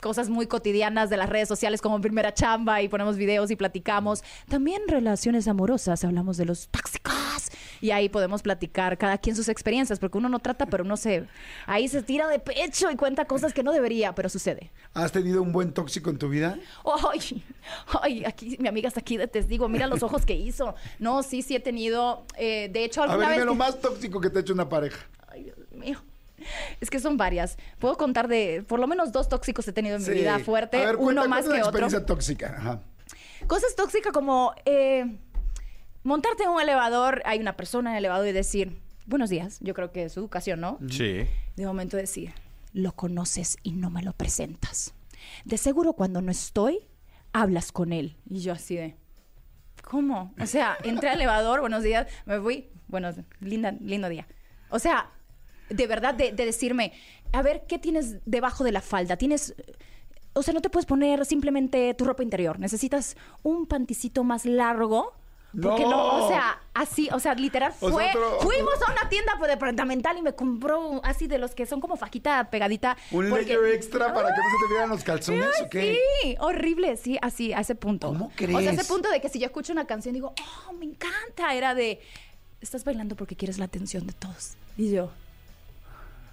[0.00, 4.22] cosas muy cotidianas de las redes sociales como primera chamba y ponemos videos y platicamos.
[4.48, 7.14] También relaciones amorosas, hablamos de los tóxicos
[7.80, 11.26] y ahí podemos platicar cada quien sus experiencias, porque uno no trata, pero uno se
[11.66, 14.70] ahí se tira de pecho y cuenta cosas que no debería, pero sucede.
[14.94, 16.58] ¿Has tenido un buen tóxico en tu vida?
[17.12, 17.44] Ay,
[18.02, 20.74] ay, aquí mi amiga está aquí de testigo, mira los ojos que hizo.
[20.98, 23.80] No, sí, sí he tenido, eh, de hecho A alguna ver, dime vez lo más
[23.80, 25.06] tóxico que te ha hecho una pareja.
[25.28, 26.02] Ay, Dios mío.
[26.80, 27.56] Es que son varias.
[27.78, 30.86] Puedo contar de por lo menos dos tóxicos he tenido en mi vida fuerte, A
[30.86, 31.68] ver, cuenta, uno más que una otro.
[31.68, 32.54] experiencia tóxica.
[32.58, 32.80] Ajá.
[33.46, 35.18] Cosas tóxicas como eh,
[36.02, 39.74] montarte en un elevador, hay una persona en el elevador y decir, buenos días, yo
[39.74, 40.78] creo que es educación, ¿no?
[40.90, 41.26] Sí.
[41.56, 42.32] De momento decir,
[42.72, 44.94] lo conoces y no me lo presentas.
[45.44, 46.88] De seguro cuando no estoy,
[47.32, 48.16] hablas con él.
[48.28, 48.96] Y yo así de,
[49.82, 50.32] ¿cómo?
[50.40, 54.26] O sea, entré al elevador, buenos días, me fui, buenos, linda, lindo día.
[54.70, 55.10] O sea,
[55.70, 56.92] de verdad, de, de decirme,
[57.32, 59.16] a ver, ¿qué tienes debajo de la falda?
[59.16, 59.54] Tienes...
[60.36, 62.58] O sea, no te puedes poner simplemente tu ropa interior.
[62.58, 65.12] Necesitas un panticito más largo.
[65.52, 66.24] Porque no, No.
[66.24, 70.34] o sea, así, o sea, literal O sea, fuimos a una tienda departamental y me
[70.34, 72.96] compró así de los que son como fajita pegadita.
[73.12, 75.96] ¿Un porque- layer extra para que no se te vieran los calzones o qué?
[76.24, 78.08] Sí, horrible, sí, así, a ese punto.
[78.08, 78.80] ¿Cómo O sea, a crees?
[78.80, 80.34] ese punto de que si yo escucho una canción digo,
[80.68, 81.54] oh, me encanta.
[81.54, 82.00] Era de,
[82.60, 84.54] estás bailando porque quieres la atención de todos.
[84.76, 85.12] Y yo,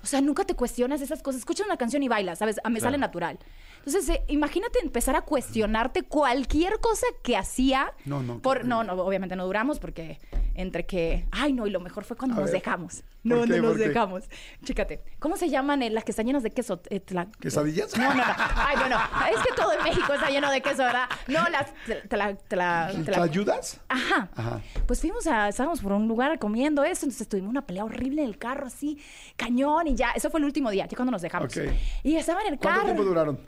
[0.04, 1.39] o sea, nunca te cuestionas esas cosas.
[1.39, 2.60] Escuchas una canción y bailas, ¿sabes?
[2.64, 3.38] A me sale natural.
[3.86, 7.93] Entonces, eh, imagínate empezar a cuestionarte cualquier cosa que hacía.
[8.05, 10.19] No, no, Por, no, no, obviamente no duramos porque
[10.53, 13.01] entre que, ay, no, y lo mejor fue cuando A nos ver, dejamos.
[13.01, 14.23] ¿por No, no nos dejamos.
[14.63, 16.82] Chécate, ¿cómo se llaman eh, las que están llenas de queso?
[16.89, 17.97] Eh, tla- ¿Quesadillas?
[17.97, 18.23] No, no, no.
[18.55, 18.97] Ay, bueno,
[19.36, 21.05] es que todo en México está lleno de queso, ¿verdad?
[21.27, 21.67] No, las.
[21.86, 23.79] Te la, te la- te ¿Te la- ayudas?
[23.89, 24.29] Ajá.
[24.36, 24.61] Ajá.
[24.86, 28.27] Pues fuimos a, estábamos por un lugar comiendo eso, entonces tuvimos una pelea horrible en
[28.27, 28.99] el carro, así,
[29.38, 31.55] cañón, y ya, eso fue el último día, ya cuando nos dejamos.
[31.55, 31.63] Ok.
[32.03, 32.86] Y estaba en el ¿Cuánto carro.
[32.93, 33.39] tiempo duraron?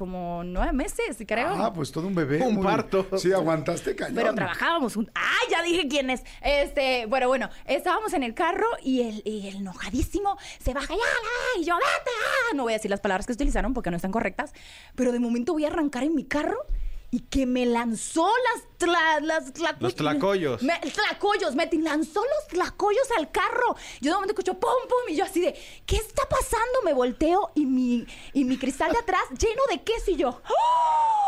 [0.00, 1.48] Como nueve meses, creo.
[1.50, 2.40] Ah, pues todo un bebé.
[2.40, 3.06] Un muy- parto.
[3.18, 4.14] Sí, aguantaste cañón.
[4.14, 5.10] Pero trabajábamos un...
[5.14, 6.22] ¡Ay, ya dije quién es!
[6.40, 10.96] Este, bueno, bueno, estábamos en el carro y el, y el enojadísimo se baja ya,
[10.96, 12.10] ya, y yo, vete,
[12.50, 12.54] ah".
[12.54, 14.54] No voy a decir las palabras que se utilizaron porque no están correctas,
[14.94, 16.56] pero de momento voy a arrancar en mi carro
[17.10, 18.64] y que me lanzó las...
[18.78, 20.62] tla- las Los tlacoyos.
[20.62, 23.74] Me, tlacoyos, me lanzó los tlacoyos al carro.
[24.00, 26.82] Yo de momento escucho pum, pum, y yo así de, ¿qué está pasando?
[26.84, 31.19] Me volteo y mi, y mi cristal de atrás lleno de queso y yo, ¡Oh!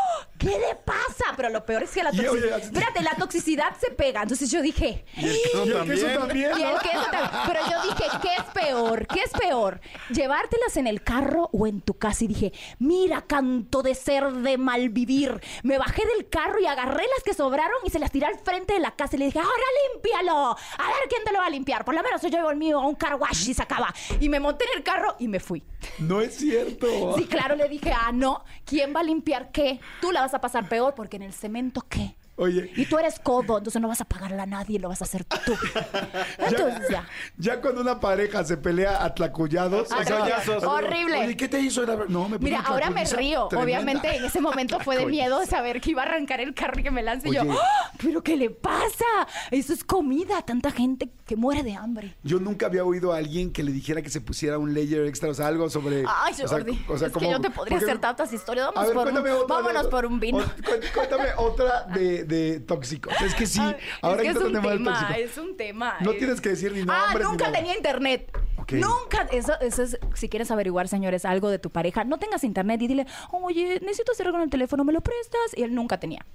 [0.43, 1.25] ¿Qué le pasa?
[1.35, 4.21] Pero lo peor es que la oye, toxicidad, espérate, la toxicidad se pega.
[4.23, 6.19] Entonces yo dije, Y el queso también.
[6.19, 6.51] también.
[6.59, 6.79] y el ¿no?
[6.79, 7.29] queso también.
[7.47, 9.07] Pero yo dije, ¿qué es peor?
[9.07, 9.79] ¿Qué es peor?
[10.09, 12.23] ¿Llevártelas en el carro o en tu casa?
[12.25, 15.39] Y dije, mira, canto de ser de mal vivir.
[15.63, 18.73] Me bajé del carro y agarré las que sobraron y se las tiré al frente
[18.73, 19.51] de la casa y le dije, ahora
[19.93, 20.33] límpialo.
[20.51, 21.85] A ver quién te lo va a limpiar.
[21.85, 23.93] Por lo menos yo llevo el mío a un car wash y se acaba.
[24.19, 25.63] Y me monté en el carro y me fui.
[25.99, 27.15] No es cierto.
[27.17, 28.43] Sí, claro, le dije, ah, no.
[28.65, 29.79] ¿Quién va a limpiar qué?
[30.01, 32.15] Tú la vas a pasar peor porque en el cemento qué.
[32.35, 35.05] Oye, Y tú eres codo, entonces no vas a pagarle a nadie, lo vas a
[35.05, 35.37] hacer tú.
[36.39, 37.07] Entonces ya.
[37.37, 39.91] ya cuando una pareja se pelea a tlacullados.
[39.91, 40.63] A o sea, ya- tlacoyazos.
[40.63, 41.19] Horrible.
[41.25, 41.85] Oye, ¿qué te hizo?
[42.09, 43.47] No, me Mira, ahora me río.
[43.49, 43.63] tremenda.
[43.63, 46.83] Obviamente en ese momento fue de miedo saber que iba a arrancar el carro y
[46.83, 47.29] que me lance.
[47.29, 47.41] Y yo.
[47.51, 47.91] ¡Ah!
[48.01, 49.05] ¿pero qué le pasa?
[49.51, 50.41] Eso es comida.
[50.41, 52.15] Tanta gente que muere de hambre.
[52.23, 55.29] Yo nunca había oído a alguien que le dijera que se pusiera un layer extra,
[55.29, 56.03] o sea, algo sobre.
[56.07, 56.83] Ay, o sea, Jordi.
[56.89, 58.67] o sea, es como- que yo te podría porque- hacer tantas historias.
[58.69, 59.55] A Vamos ver, por un, cuéntame otra.
[59.55, 60.39] vámonos por un vino.
[60.39, 63.13] o- Cuéntame otra de, de tóxicos.
[63.21, 63.59] Es que sí,
[64.01, 65.95] ahora es que que es un el tema es un tema.
[66.01, 67.57] No tienes que decir ni Ah, nombres ni nunca nada.
[67.57, 68.31] tenía internet.
[68.71, 69.27] Nunca.
[69.31, 72.87] Eso, eso es, si quieres averiguar, señores, algo de tu pareja, no tengas internet y
[72.87, 75.39] dile, oye, necesito hacer algo en el teléfono, ¿me lo prestas?
[75.55, 76.25] Y él nunca tenía.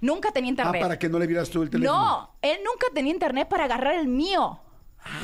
[0.00, 0.82] Nunca tenía Ah, internet.
[0.82, 1.98] para que no le vieras tú el teléfono.
[1.98, 4.60] No, él nunca tenía internet para agarrar el mío.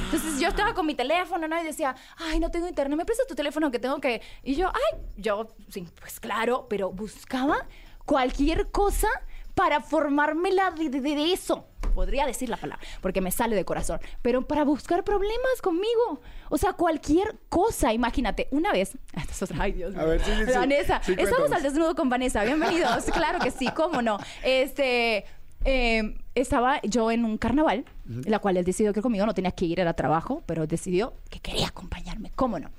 [0.04, 1.60] Entonces yo estaba con mi teléfono, ¿no?
[1.60, 4.22] Y decía, ay, no tengo internet, ¿me prestas tu teléfono que tengo que...?
[4.44, 7.66] Y yo, ay, yo, sí, pues claro, pero buscaba
[8.06, 9.08] cualquier cosa
[9.54, 11.66] para formármela de, de- de eso.
[11.94, 14.00] Podría decir la palabra, porque me sale de corazón.
[14.22, 16.22] Pero para buscar problemas conmigo.
[16.48, 18.48] O sea, cualquier cosa, imagínate.
[18.50, 18.96] Una vez...
[19.58, 20.00] Ay, Dios mío.
[20.02, 20.52] A ver, sí, sí.
[20.56, 22.44] Vanessa, Sí, estamos al desnudo con Vanessa.
[22.44, 23.04] Bienvenidos.
[23.12, 24.18] claro que sí, cómo no.
[24.42, 25.26] Este,
[25.66, 29.66] eh, estaba yo en un carnaval, la cual él decidió que conmigo no tenía que
[29.66, 32.30] ir, era trabajo, pero decidió que quería acompañarme.
[32.34, 32.70] ¿Cómo no?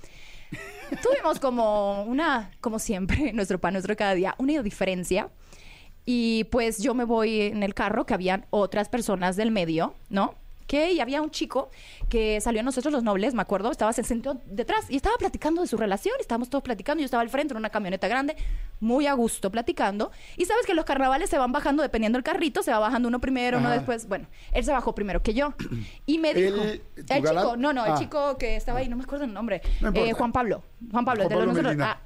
[1.04, 5.30] Tuvimos como una, como siempre, nuestro pan, nuestro cada día, una diferencia.
[6.06, 10.36] Y pues yo me voy en el carro, que habían otras personas del medio, ¿no?
[10.66, 11.70] que había un chico
[12.10, 15.62] que salió a nosotros los nobles, me acuerdo, estaba se sentó detrás y estaba platicando
[15.62, 18.38] de su relación, estábamos todos platicando, yo estaba al frente en una camioneta grande,
[18.80, 22.64] muy a gusto platicando, y sabes que los carnavales se van bajando dependiendo del carrito,
[22.64, 23.76] se va bajando uno primero, uno Ajá.
[23.78, 25.54] después, bueno, él se bajó primero que yo
[26.06, 27.44] y me dijo, ¿Él, el, galán?
[27.44, 27.96] chico, no, no, el Ah.
[28.00, 29.92] chico que estaba ahí, no me acuerdo el nombre, No.
[29.94, 32.00] Eh, Juan Pablo, Juan Pablo, Juan de los nosotros, ah,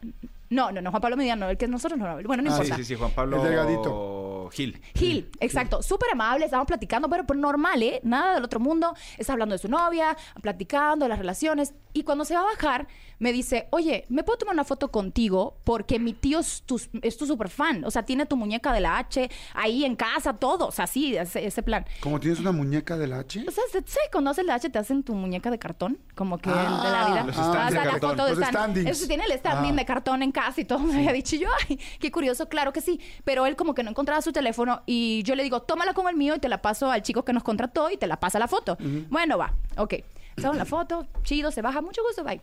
[0.50, 2.76] no, no, no, Juan Pablo Mediano, el que nosotros no, bueno, no Ah, Sí, importa.
[2.78, 4.50] sí, sí, Juan Pablo El delgadito.
[4.54, 4.82] Gil.
[4.96, 5.84] Gil, exacto.
[5.84, 8.00] Súper amable, estábamos platicando, pero, pero normal, ¿eh?
[8.04, 8.96] Nada del otro mundo.
[9.18, 11.74] Está hablando de su novia, platicando de las relaciones.
[11.94, 12.88] Y cuando se va a bajar,
[13.20, 15.58] me dice, oye, ¿me puedo tomar una foto contigo?
[15.64, 17.84] Porque mi tío es tu, es tu super fan.
[17.86, 20.68] O sea, tiene tu muñeca de la H ahí en casa, todo.
[20.68, 21.86] O sea, sí, ese, ese plan.
[22.02, 23.44] ¿Cómo tienes una muñeca del H?
[23.48, 23.80] O sea, se-
[24.28, 27.24] haces la H te hacen tu muñeca de cartón, como que Ah, de la vida.
[27.24, 28.10] los Ah, de la cartón.
[28.12, 28.56] foto de Los stand.
[28.74, 28.90] standings.
[28.92, 29.76] Eso tiene el standing Ah.
[29.78, 30.80] de cartón en casa y todo.
[30.80, 33.00] Me había dicho yo, ay, qué curioso, claro que sí.
[33.24, 36.16] Pero él como que no encontraba su teléfono y yo le digo, tómala con el
[36.16, 38.48] mío y te la paso al chico que nos contrató y te la pasa la
[38.48, 38.78] foto.
[39.10, 39.94] Bueno, va, ok.
[40.38, 42.40] En la foto, chido, se baja, mucho gusto, bye.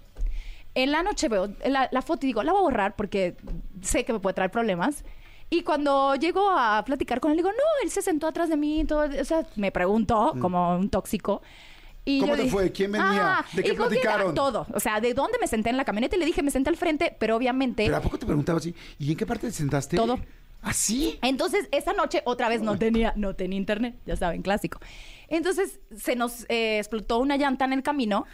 [0.74, 3.36] En la noche veo la, la foto y digo, la voy a borrar porque
[3.82, 5.04] sé que me puede traer problemas.
[5.50, 8.80] Y cuando llego a platicar con él, digo, no, él se sentó atrás de mí,
[8.80, 11.42] y todo, o sea, me preguntó como un tóxico.
[12.04, 12.72] Y ¿Cómo yo te dije, fue?
[12.72, 13.38] ¿Quién venía?
[13.38, 14.34] "Ah", ¿De qué platicaron?
[14.34, 14.66] Todo.
[14.74, 16.76] O sea, de dónde me senté en la camioneta y le dije, me senté al
[16.76, 17.84] frente, pero obviamente.
[17.84, 18.74] Pero ¿a poco te preguntaba así?
[18.98, 19.96] ¿Y en qué parte te sentaste?
[19.96, 20.18] Todo.
[20.60, 21.18] ¿Así?
[21.22, 24.80] Entonces, esa noche otra vez no tenía, no tenía internet, ya saben, clásico.
[25.28, 28.26] Entonces, se nos eh, explotó una llanta en el camino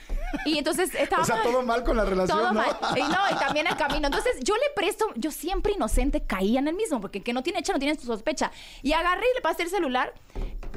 [0.45, 1.23] y entonces estaba...
[1.23, 2.61] O sea, todo mal con la relación, Todo ¿no?
[2.61, 2.77] mal.
[2.97, 4.07] Y no, y también el camino.
[4.09, 7.43] Entonces, yo le presto, yo siempre inocente caía en el mismo, porque el que no
[7.43, 8.51] tiene hecha no tiene su sospecha.
[8.83, 10.15] Y agarré y le pasé el celular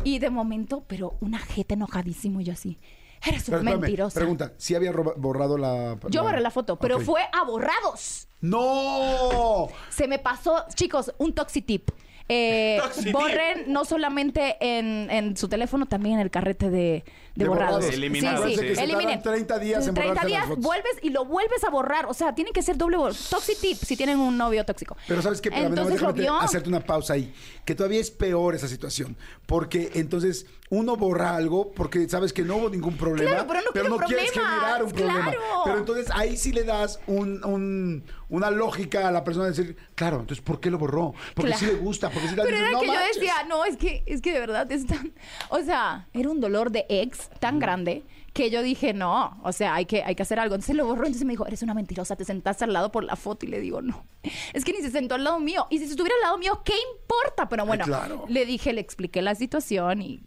[0.04, 2.78] y de momento, pero una jeta enojadísimo y yo así,
[3.26, 4.20] eres un mentirosa.
[4.20, 5.98] Pregunta, ¿sí había borrado la...
[6.10, 7.04] Yo borré la foto, pero Ok.
[7.04, 8.28] fue a borrados.
[8.42, 9.68] ¡No!
[9.90, 11.90] Se me pasó, chicos, un toxitip.
[12.30, 12.80] Eh,
[13.12, 17.04] borren no solamente en, en su teléfono, también en el carrete de,
[17.36, 17.84] de De borrados.
[17.86, 18.62] Eliminados, Sí, sí.
[18.62, 19.22] Que se Eliminen.
[19.22, 20.64] tardan 30 días en 30 borrarse las días fotos.
[20.64, 22.06] vuelves y lo vuelves a borrar.
[22.06, 24.96] O sea, tiene que ser doble bor- Toxitip si tienen un novio tóxico.
[25.08, 26.40] Pero sabes más Entonces déjame vio.
[26.40, 27.34] hacerte una pausa ahí.
[27.66, 29.18] Que todavía es peor esa situación.
[29.46, 30.46] Porque entonces
[30.76, 33.30] uno borra algo porque sabes que no hubo ningún problema.
[33.30, 35.22] Claro, pero no quiero quieres problemas, generar un problema.
[35.32, 35.40] claro.
[35.66, 39.78] Pero entonces ahí sí le das un, un- una lógica a la persona de decir,
[39.94, 41.14] claro, entonces ¿por qué lo borró?
[41.36, 41.60] Porque Claro.
[41.60, 43.16] sí le gusta, porque sí le Pero dices, era no que yo manches".
[43.16, 45.14] decía, no, es que, es que de verdad es tan.
[45.50, 48.04] O sea, era un dolor de ex tan grande
[48.34, 50.56] que yo dije, no, o sea, hay que, hay que hacer algo.
[50.56, 53.16] Entonces lo borró, entonces me dijo, eres una mentirosa, te sentaste al lado por la
[53.16, 53.46] foto.
[53.46, 54.08] Y le digo, no,
[54.54, 55.68] es que ni se sentó al lado mío.
[55.70, 57.48] Y si se estuviera al lado mío, ¿qué importa?
[57.48, 58.26] Pero bueno, claro.
[58.28, 60.24] le dije, le expliqué la situación y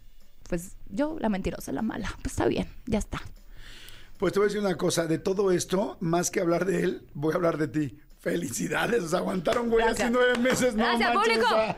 [0.47, 2.09] pues yo, la mentirosa, la mala.
[2.21, 3.21] Pues está bien, ya está.
[4.17, 7.07] Pues te voy a decir una cosa, de todo esto, más que hablar de él,
[7.13, 7.99] voy a hablar de ti.
[8.19, 11.75] Felicidades, o sea, aguantaron güey así nueve meses, no Gracias, manches, público.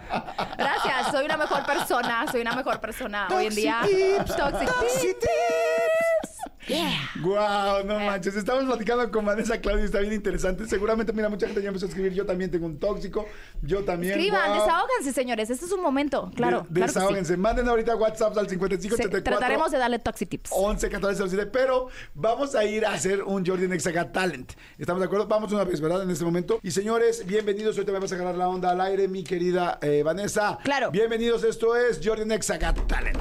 [0.58, 3.82] Gracias, soy una mejor persona, soy una mejor persona hoy en día.
[3.82, 6.29] Toxitips, Toxic Toxitips.
[6.70, 7.10] Yeah.
[7.22, 8.36] Guau, no manches.
[8.36, 10.68] Estamos platicando con Vanessa Claudia, está bien interesante.
[10.68, 12.14] Seguramente, mira, mucha gente ya empezó a escribir.
[12.14, 13.26] Yo también tengo un tóxico.
[13.64, 14.14] Yo también.
[14.14, 14.62] Escriban, guau.
[14.62, 15.50] desahóganse, señores.
[15.50, 16.68] Este es un momento, claro.
[16.70, 17.36] De- claro sí.
[17.38, 20.52] Manden ahorita WhatsApp al 55 Se- 74 trataremos de darle toxitips.
[20.54, 24.54] 11 14 07, pero vamos a ir a hacer un Jordi Nexaga Talent.
[24.78, 25.28] ¿Estamos de acuerdo?
[25.28, 26.04] Vamos una vez, ¿verdad?
[26.04, 26.60] En este momento.
[26.62, 27.80] Y señores, bienvenidos.
[27.80, 30.60] Hoy te vamos a agarrar la onda al aire, mi querida eh, Vanessa.
[30.64, 30.92] Claro.
[30.92, 31.44] Bienvenidos.
[31.44, 33.18] Esto es Jordi Nexaga Talent.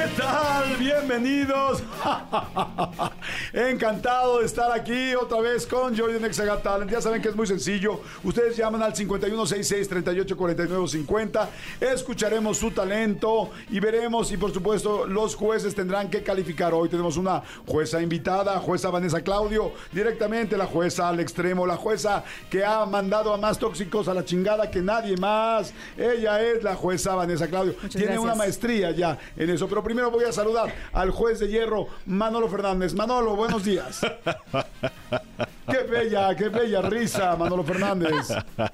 [0.00, 0.76] ¿Qué tal?
[0.78, 1.82] Bienvenidos.
[3.52, 6.90] Encantado de estar aquí otra vez con Jordi Nexaga Talent.
[6.90, 8.00] Ya saben que es muy sencillo.
[8.24, 11.48] Ustedes llaman al 5166-3849-50.
[11.82, 14.32] Escucharemos su talento y veremos.
[14.32, 16.72] Y por supuesto, los jueces tendrán que calificar.
[16.72, 22.24] Hoy tenemos una jueza invitada, jueza Vanessa Claudio, directamente la jueza al extremo, la jueza
[22.48, 25.74] que ha mandado a más tóxicos a la chingada que nadie más.
[25.98, 27.74] Ella es la jueza Vanessa Claudio.
[27.74, 28.24] Muchas Tiene gracias.
[28.24, 29.68] una maestría ya en eso.
[29.68, 32.94] Pero primero voy a saludar al juez de hierro, Manolo Fernández.
[32.94, 34.00] Manolo, buenos días.
[35.70, 38.28] Qué bella, qué bella risa, Manolo Fernández.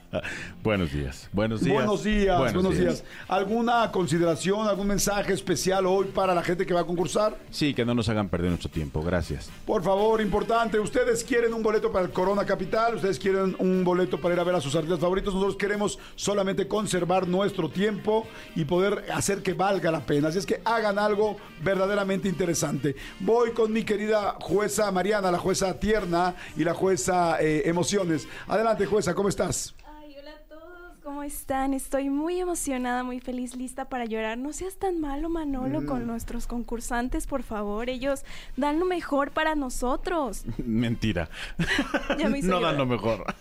[0.63, 1.29] Buenos días.
[1.33, 1.75] Buenos días.
[1.75, 3.05] Buenos días, buenos, días.
[3.29, 7.37] ¿Alguna consideración, algún mensaje especial hoy para la gente que va a concursar?
[7.51, 9.03] Sí, que no nos hagan perder nuestro tiempo.
[9.03, 9.51] Gracias.
[9.67, 14.19] Por favor, importante, ustedes quieren un boleto para el Corona Capital, ustedes quieren un boleto
[14.21, 18.65] para ir a ver a sus artistas favoritos, nosotros queremos solamente conservar nuestro tiempo y
[18.65, 20.29] poder hacer que valga la pena.
[20.29, 22.97] Así es que hagan algo verdaderamente interesante.
[23.21, 28.27] Voy con mi querida jueza Mariana, la jueza tierna y la jueza eh, emociones.
[28.47, 29.75] Adelante, jueza, ¿cómo estás?
[29.99, 31.75] Ay, hola a todos, ¿cómo están?
[31.75, 34.39] Estoy muy emocionada, muy feliz, lista para llorar.
[34.39, 35.87] No seas tan malo, Manolo, Mm.
[35.87, 37.89] con nuestros concursantes, por favor.
[37.91, 38.25] Ellos
[38.57, 40.45] dan lo mejor para nosotros.
[40.59, 41.29] Mentira.
[42.19, 42.75] Ya me no dan llorar.
[42.77, 43.25] lo mejor.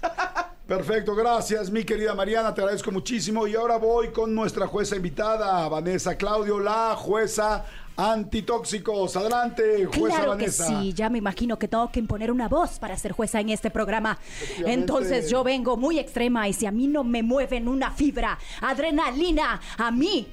[0.67, 3.45] Perfecto, gracias mi querida Mariana, te agradezco muchísimo.
[3.45, 7.63] Y ahora voy con nuestra jueza invitada, Vanessa Claudio, la jueza
[7.97, 9.15] antitóxicos.
[9.15, 10.67] Adelante, jueza Claro que Vanessa.
[10.67, 13.69] sí, ya me imagino que tengo que imponer una voz para ser jueza en este
[13.69, 14.17] programa.
[14.65, 19.61] Entonces yo vengo muy extrema y si a mí no me mueven una fibra, adrenalina,
[19.77, 20.27] a mí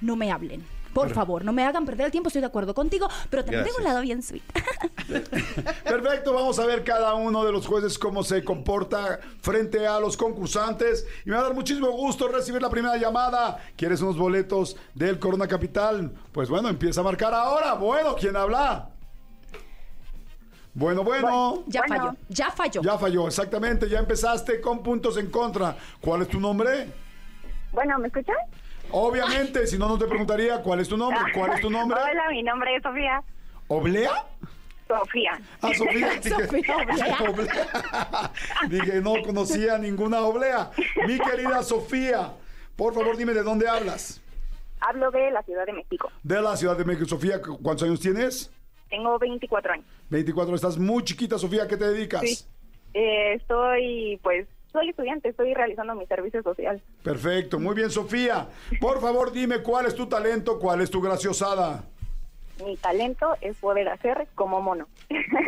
[0.00, 0.77] no me hablen.
[1.06, 3.76] Por favor, no me hagan perder el tiempo, estoy de acuerdo contigo, pero también tengo
[3.78, 3.94] un Gracias.
[3.94, 4.42] lado bien sweet.
[5.84, 10.16] Perfecto, vamos a ver cada uno de los jueces cómo se comporta frente a los
[10.16, 11.06] concursantes.
[11.24, 13.58] Y me va a dar muchísimo gusto recibir la primera llamada.
[13.76, 16.12] ¿Quieres unos boletos del Corona Capital?
[16.32, 17.74] Pues bueno, empieza a marcar ahora.
[17.74, 18.90] Bueno, ¿quién habla?
[20.74, 21.64] Bueno, bueno.
[21.66, 22.04] Ya Bueno.
[22.04, 22.82] falló, ya falló.
[22.82, 23.88] Ya falló, exactamente.
[23.88, 25.76] Ya empezaste con puntos en contra.
[26.00, 26.86] ¿Cuál es tu nombre?
[27.72, 28.36] Bueno, ¿me escuchan?
[28.90, 31.20] Obviamente, si no, no te preguntaría cuál es tu nombre.
[31.34, 31.98] ¿Cuál es tu nombre?
[32.00, 33.22] Hola, mi nombre es Sofía.
[33.68, 34.10] ¿Oblea?
[34.86, 35.38] Sofía.
[35.60, 36.08] Ah, Sofía.
[36.22, 36.76] Dije, Sofía
[37.30, 38.32] Oblea.
[38.68, 40.70] Dije, no conocía ninguna oblea.
[41.06, 42.32] Mi querida Sofía,
[42.76, 44.22] por favor dime de dónde hablas.
[44.80, 46.10] Hablo de la Ciudad de México.
[46.22, 47.06] De la Ciudad de México.
[47.06, 48.50] Sofía, ¿cu- ¿cuántos años tienes?
[48.88, 49.84] Tengo 24 años.
[50.08, 50.54] 24.
[50.54, 51.64] Estás muy chiquita, Sofía.
[51.64, 52.22] ¿A qué te dedicas?
[52.22, 52.46] Sí.
[52.94, 56.82] Eh, estoy, pues, soy estudiante, estoy realizando mi servicio social.
[57.02, 57.58] Perfecto.
[57.58, 58.48] Muy bien, Sofía.
[58.80, 61.84] Por favor, dime cuál es tu talento, cuál es tu graciosada.
[62.64, 64.88] Mi talento es poder hacer como mono.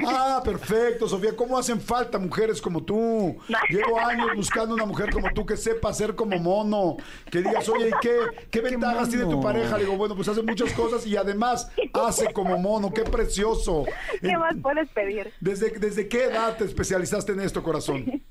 [0.06, 1.34] Ah, perfecto, Sofía.
[1.34, 3.36] ¿Cómo hacen falta mujeres como tú?
[3.68, 6.96] Llevo años buscando una mujer como tú que sepa hacer como mono.
[7.30, 8.16] Que digas, oye, ¿y qué,
[8.50, 9.76] qué ventajas tiene tu pareja?
[9.76, 12.92] Le digo, bueno, pues hace muchas cosas y además hace como mono.
[12.92, 13.84] ¡Qué precioso!
[14.20, 15.32] ¿Qué más puedes pedir?
[15.40, 18.22] ¿Desde, ¿Desde qué edad te especializaste en esto, corazón?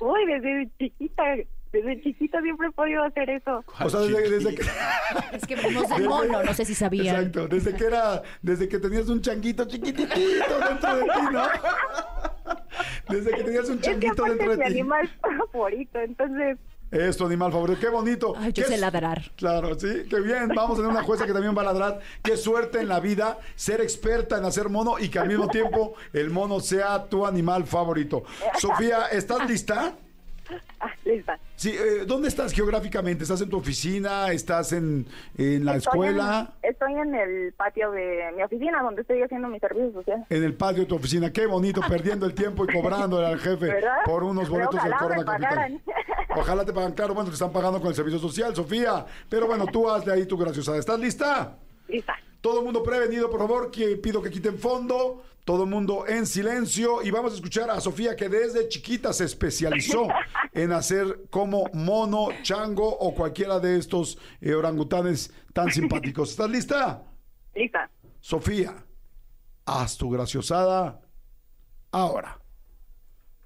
[0.00, 1.22] Uy, desde chiquita,
[1.72, 3.64] desde chiquita siempre he podido hacer eso.
[3.80, 4.62] O sea, desde, desde que...
[5.32, 7.16] Es que venimos del mono, no sé si sabían.
[7.16, 10.08] Exacto, desde que era, desde que tenías un changuito chiquitito
[10.68, 11.42] dentro de ti, ¿no?
[13.08, 14.80] Desde que tenías un Es que changuito aparte dentro es mi de ti.
[14.80, 15.08] animal
[15.52, 16.58] favorito, entonces
[16.92, 18.34] Es tu animal favorito, qué bonito.
[18.36, 19.32] Ay, yo Qué sé ladrar.
[19.36, 20.48] Claro, sí, qué bien.
[20.54, 22.00] Vamos a tener una jueza que también va a ladrar.
[22.22, 25.94] Qué suerte en la vida ser experta en hacer mono y que al mismo tiempo
[26.12, 28.24] el mono sea tu animal favorito.
[28.60, 29.94] Sofía, ¿estás lista?
[30.80, 31.38] Ah, lista.
[31.56, 33.22] Sí, eh, ¿dónde estás geográficamente?
[33.24, 34.32] ¿Estás en tu oficina?
[34.32, 36.52] ¿Estás en, en la Estoy escuela?
[36.62, 40.24] en- estoy en el patio de mi oficina donde estoy haciendo mi servicio social.
[40.28, 43.66] En el patio de tu oficina, qué bonito, perdiendo el tiempo y cobrándole al jefe
[43.66, 43.96] ¿Verdad?
[44.04, 45.80] por unos boletos del ojalá Corona Capital.
[46.36, 49.04] Ojalá te pagan, claro, bueno, te están pagando con el servicio social, Sofía.
[49.28, 50.78] Pero bueno, tú hazle ahí tu graciosada.
[50.78, 51.56] ¿Estás lista?
[51.88, 52.14] Lista.
[52.40, 55.22] Todo el mundo prevenido, por favor, que pido que quiten fondo.
[55.44, 59.24] Todo el mundo en silencio y vamos a escuchar a Sofía que desde chiquita se
[59.24, 60.06] especializó
[60.52, 66.30] en hacer como mono, chango o cualquiera de estos eh, orangutanes tan simpáticos.
[66.30, 67.02] ¿Estás lista?
[67.54, 67.90] Lista.
[68.20, 68.74] Sofía,
[69.64, 71.00] haz tu graciosada
[71.90, 72.38] ahora.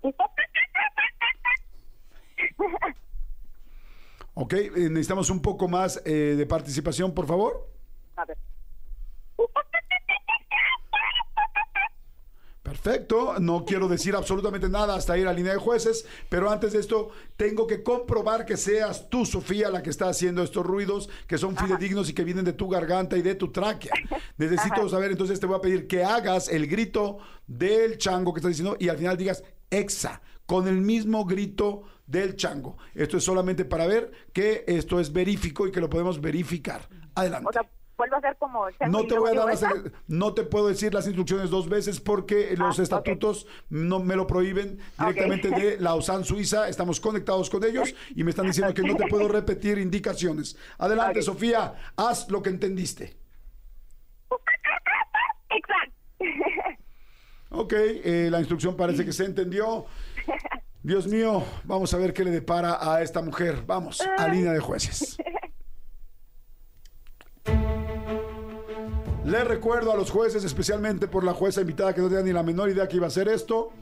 [4.38, 7.70] Ok, eh, necesitamos un poco más eh, de participación, por favor.
[8.16, 8.36] A ver.
[12.86, 16.78] Perfecto, no quiero decir absolutamente nada hasta ir a línea de jueces, pero antes de
[16.78, 21.36] esto tengo que comprobar que seas tú, Sofía, la que está haciendo estos ruidos que
[21.36, 23.92] son fidedignos y que vienen de tu garganta y de tu tráquea.
[24.38, 27.18] Necesito saber, entonces te voy a pedir que hagas el grito
[27.48, 32.36] del chango que estás diciendo y al final digas exa, con el mismo grito del
[32.36, 32.78] chango.
[32.94, 36.88] Esto es solamente para ver que esto es verífico y que lo podemos verificar.
[37.16, 37.48] Adelante.
[37.48, 38.66] O sea, vuelvo a hacer como...
[38.88, 39.64] No te voy a dar las,
[40.06, 44.26] no te puedo decir las instrucciones dos veces porque los Ah, estatutos no me lo
[44.26, 46.68] prohíben directamente de la OSAN Suiza.
[46.68, 50.56] Estamos conectados con ellos y me están diciendo que no te puedo repetir indicaciones.
[50.78, 51.22] Adelante.
[51.22, 53.16] Sofía, haz lo que entendiste.
[55.50, 55.96] Exacto.
[57.50, 59.86] Ok, eh, la instrucción parece que se entendió.
[60.82, 63.62] Dios mío, vamos a ver qué le depara a esta mujer.
[63.66, 65.16] Vamos, a línea de jueces.
[69.26, 72.44] Les recuerdo a los jueces, especialmente por la jueza invitada que no tenía ni la
[72.44, 73.72] menor idea que iba a hacer esto,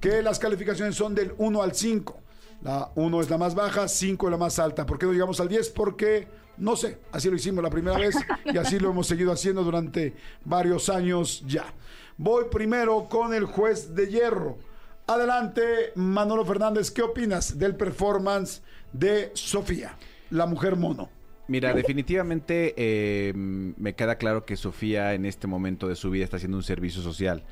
[0.00, 2.20] que las calificaciones son del 1 al 5.
[2.62, 4.86] La 1 es la más baja, 5 es la más alta.
[4.86, 5.68] ¿Por qué no llegamos al 10?
[5.70, 6.26] Porque,
[6.56, 10.14] no sé, así lo hicimos la primera vez y así lo hemos seguido haciendo durante
[10.42, 11.66] varios años ya.
[12.16, 14.56] Voy primero con el juez de hierro.
[15.06, 18.62] Adelante, Manolo Fernández, ¿qué opinas del performance
[18.94, 19.98] de Sofía,
[20.30, 21.10] la mujer mono?
[21.46, 26.36] Mira, definitivamente eh, me queda claro que Sofía en este momento de su vida está
[26.38, 27.42] haciendo un servicio social,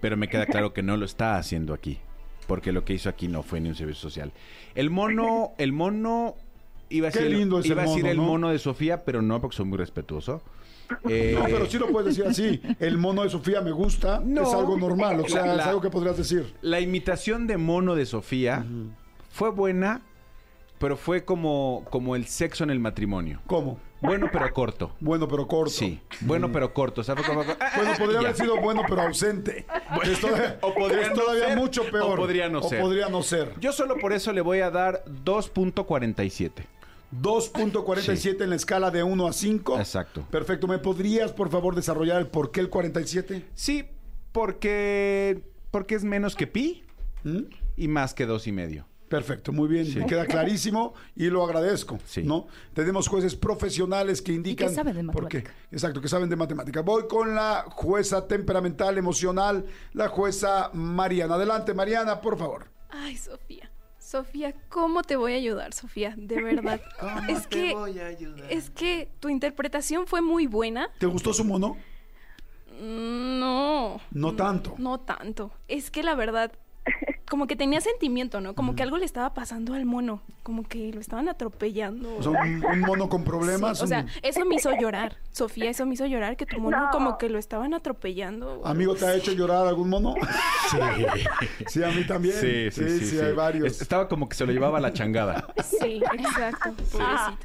[0.00, 1.98] pero me queda claro que no lo está haciendo aquí,
[2.46, 4.32] porque lo que hizo aquí no fue ni un servicio social.
[4.74, 6.34] El mono, el mono
[6.88, 8.22] iba a Qué lindo el iba a decir mono, el ¿no?
[8.24, 10.40] mono de Sofía, pero no porque soy muy respetuoso.
[11.08, 12.60] Eh, No, pero sí lo puedes decir así.
[12.78, 14.42] El mono de Sofía me gusta, No.
[14.44, 16.54] es algo normal, o sea, La- es algo que podrías decir.
[16.62, 18.64] La imitación de mono de Sofía
[19.30, 20.02] Fue buena,
[20.78, 23.40] pero fue como, como el sexo en el matrimonio.
[23.46, 23.78] ¿Cómo?
[24.02, 24.94] Bueno, pero corto.
[25.00, 25.70] Bueno, pero corto.
[25.70, 27.00] Sí, bueno, pero corto.
[27.00, 29.64] O sea, fue como- Bueno, podría haber sido bueno, pero ausente.
[30.60, 32.12] O podría es no todavía ser, mucho peor.
[32.12, 32.80] o podría no ser.
[32.80, 33.54] podría no ser.
[33.58, 36.66] Yo solo por eso le voy a dar 2.47.
[37.22, 39.78] 2.47 en la escala de 1 a 5.
[39.78, 40.26] Exacto.
[40.30, 40.66] Perfecto.
[40.66, 43.44] ¿Me podrías, por favor, desarrollar el por qué el 47?
[43.54, 43.84] Sí,
[44.32, 46.84] porque, porque es menos que pi
[47.24, 47.44] ¿Mm?
[47.76, 48.86] y más que dos y medio.
[49.08, 49.86] Perfecto, muy bien.
[49.94, 51.98] Me queda clarísimo y lo agradezco.
[52.06, 52.22] Sí.
[52.24, 52.48] ¿no?
[52.74, 54.74] Tenemos jueces profesionales que indican.
[54.74, 55.38] saben de por qué.
[55.38, 55.68] matemática.
[55.70, 56.82] Exacto, que saben de matemática.
[56.82, 61.34] Voy con la jueza temperamental, emocional, la jueza Mariana.
[61.34, 62.66] Adelante, Mariana, por favor.
[62.90, 63.70] Ay, Sofía.
[63.98, 66.14] Sofía, ¿cómo te voy a ayudar, Sofía?
[66.16, 66.80] De verdad.
[67.28, 67.74] es que
[68.50, 70.90] es que tu interpretación fue muy buena.
[70.98, 71.76] ¿Te gustó su mono?
[72.80, 74.00] No.
[74.10, 74.74] No tanto.
[74.78, 75.50] No tanto.
[75.66, 76.52] Es que la verdad
[77.28, 78.54] como que tenía sentimiento, ¿no?
[78.54, 82.16] Como que algo le estaba pasando al mono, como que lo estaban atropellando.
[82.16, 83.78] O sea, un, un mono con problemas.
[83.78, 85.16] Sí, o sea, eso me hizo llorar.
[85.32, 86.90] Sofía, eso me hizo llorar que tu mono No.
[86.90, 88.62] como que lo estaban atropellando.
[88.64, 90.14] ¿Amigo, te ha hecho llorar algún mono?
[90.70, 90.78] Sí.
[91.68, 92.34] Sí, a mí también.
[92.34, 93.06] Sí, sí, sí.
[93.06, 93.18] sí.
[93.20, 93.66] hay varios.
[93.68, 95.46] Es- Estaba como que se lo llevaba a la changada.
[95.62, 96.70] Sí, exacto.
[96.90, 97.38] Pobrecita.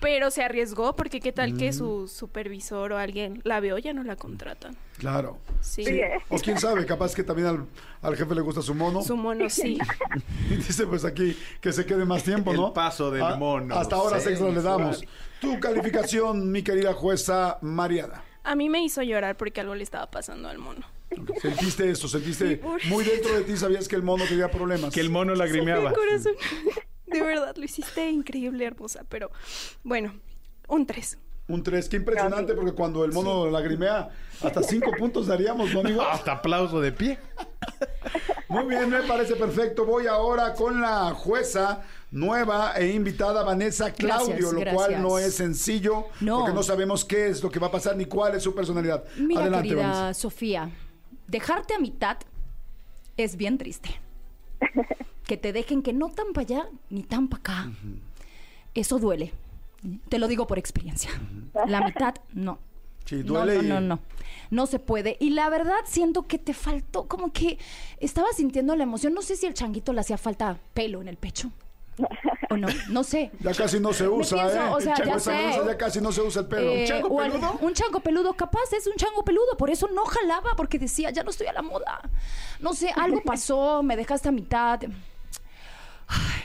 [0.00, 4.02] Pero se arriesgó porque qué tal que su supervisor o alguien la veo ya no
[4.02, 4.76] la contratan.
[4.98, 5.38] Claro.
[5.60, 5.84] Sí.
[5.84, 6.00] Sí.
[6.28, 7.66] O quién sabe, capaz que también al,
[8.02, 9.02] al jefe le gusta su mono.
[9.02, 9.78] Su mono sí.
[10.50, 12.68] Y dice, pues aquí que se quede más tiempo, ¿no?
[12.68, 13.74] El paso del Ah, mono.
[13.74, 15.02] Hasta horas Sí, extras le damos.
[15.40, 18.22] Tu calificación, mi querida jueza Mariana.
[18.44, 20.86] A mí me hizo llorar porque algo le estaba pasando al mono.
[21.40, 22.08] ¿Sentiste eso?
[22.08, 23.56] ¿Sentiste Sí, muy dentro de ti?
[23.56, 24.92] ¿Sabías que el mono tenía problemas?
[24.92, 25.92] Que el mono lagrimeaba.
[25.92, 26.32] corazón.
[27.06, 29.04] De verdad, lo hiciste increíble, hermosa.
[29.08, 29.30] Pero
[29.82, 30.12] bueno,
[30.68, 31.16] un 3.
[31.48, 31.88] Un 3.
[31.88, 34.10] Qué impresionante, porque cuando el mono lagrimea,
[34.42, 36.02] hasta 5 puntos daríamos, ¿no, amigo?
[36.10, 37.18] Hasta aplauso de pie.
[38.48, 39.84] Muy bien, me parece perfecto.
[39.86, 44.74] Voy ahora con la jueza nueva e invitada Vanessa Claudio, Gracias, lo gracias.
[44.74, 46.38] cual no es sencillo No.
[46.38, 49.04] porque no sabemos qué es lo que va a pasar ni cuál es su personalidad.
[49.16, 50.14] Mira, Adelante, querida Vanessa.
[50.20, 50.70] Sofía,
[51.26, 52.18] dejarte a mitad
[53.16, 54.00] es bien triste.
[55.26, 57.70] que te dejen que no tan para allá ni tan para acá.
[58.74, 59.32] Eso duele.
[60.08, 61.10] Te lo digo por experiencia.
[61.66, 62.58] La mitad, no.
[63.04, 64.00] Sí, No, duele no, y- no, no.
[64.50, 65.16] No se puede.
[65.20, 67.58] Y la verdad siento que te faltó, como que
[68.00, 69.14] estaba sintiendo la emoción.
[69.14, 71.50] No sé si el changuito le hacía falta pelo en el pecho.
[72.50, 73.30] O no, no sé.
[73.40, 74.68] Ya casi no se usa, pienso, ¿eh?
[74.70, 75.60] o sea, El chango ya sé.
[75.66, 76.70] ya casi no se usa el pelo.
[76.70, 77.58] Eh, ¿Un chango peludo?
[77.60, 81.22] Un chango peludo, capaz es un chango peludo, por eso no jalaba, porque decía, ya
[81.24, 82.00] no estoy a la moda.
[82.60, 84.80] No sé, algo pasó, me dejaste a mitad.
[86.06, 86.42] Ay,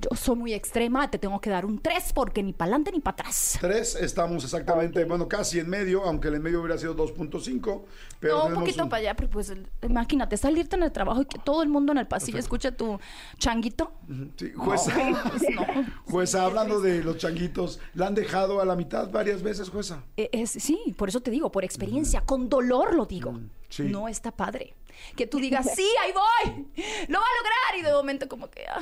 [0.00, 3.00] yo soy muy extrema, te tengo que dar un 3 porque ni para adelante ni
[3.00, 3.58] para atrás.
[3.60, 7.82] Tres, estamos exactamente, bueno, casi en medio, aunque el en medio hubiera sido 2.5.
[8.18, 11.26] Pero No, un poquito un- para allá, pero pues imagínate, salirte en el trabajo y
[11.26, 12.98] que todo el mundo en el pasillo escuche tu
[13.38, 13.92] changuito.
[14.36, 14.92] Sí, jueza,
[15.30, 15.66] Pues no.
[16.06, 20.02] jueza, hablando de los changuitos, ¿la han dejado a la mitad varias veces, jueza?
[20.16, 23.38] Eh, Es, sí, por eso te digo, por experiencia, con dolor lo digo.
[23.68, 23.84] sí.
[23.84, 24.74] No está padre.
[25.16, 26.66] Que tú digas, sí, ahí voy,
[27.08, 28.80] lo va a lograr y de momento como que ah,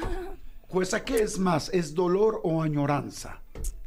[0.68, 1.70] Jueza, ¿qué es más?
[1.72, 3.40] ¿Es dolor o añoranza?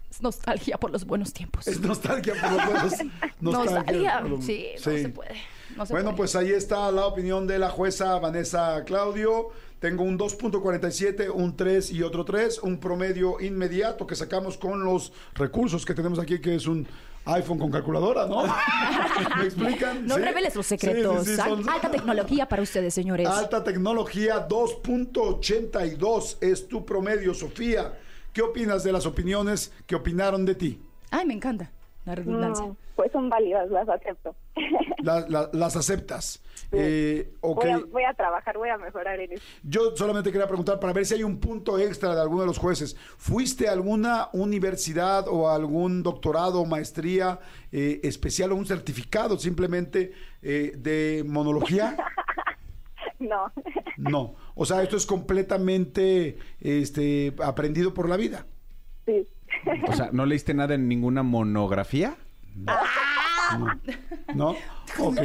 [0.10, 1.66] es nostalgia por los buenos tiempos.
[1.68, 2.94] Es nostalgia por los buenos.
[3.40, 5.36] nostalgia, los- sí, no se puede.
[5.78, 6.18] no se bueno, puede.
[6.18, 9.50] pues ahí está la opinión de la jueza Vanessa Claudio.
[9.80, 15.12] Tengo un 2.47, un 3 y otro 3, un promedio inmediato que sacamos con los
[15.34, 16.86] recursos que tenemos aquí, que es un
[17.26, 18.44] iPhone con calculadora, ¿no?
[19.38, 20.06] ¿Me explican?
[20.08, 20.22] No ¿Sí?
[20.22, 21.26] reveles los Sí, sí, secretos.
[21.26, 23.28] sí, Al- son- Alta tecnología para ustedes, señores.
[23.28, 27.94] Alta tecnología 2.82 es tu promedio, Sofía.
[28.34, 30.82] ¿Qué opinas de las opiniones que opinaron de ti?
[31.12, 31.70] Ay, me encanta
[32.06, 32.66] la redundancia.
[32.66, 34.36] Mm, pues son válidas, las acepto.
[35.04, 36.42] La- la- las aceptas.
[36.74, 37.64] Eh, ok.
[37.64, 39.44] voy, a, voy a trabajar, voy a mejorar en eso.
[39.64, 42.58] Yo solamente quería preguntar para ver si hay un punto extra de alguno de los
[42.58, 42.96] jueces.
[43.18, 47.40] ¿Fuiste a alguna universidad o a algún doctorado o maestría
[47.72, 51.98] eh, especial o un certificado simplemente eh, de monología?
[53.20, 53.52] No,
[53.98, 54.36] No.
[54.56, 58.48] O sea, esto es completamente este, aprendido por la vida.
[59.06, 59.28] sí.
[59.88, 62.16] O sea, ¿no leíste nada en ninguna monografía?
[62.56, 62.74] ¿No?
[65.00, 65.20] Ok.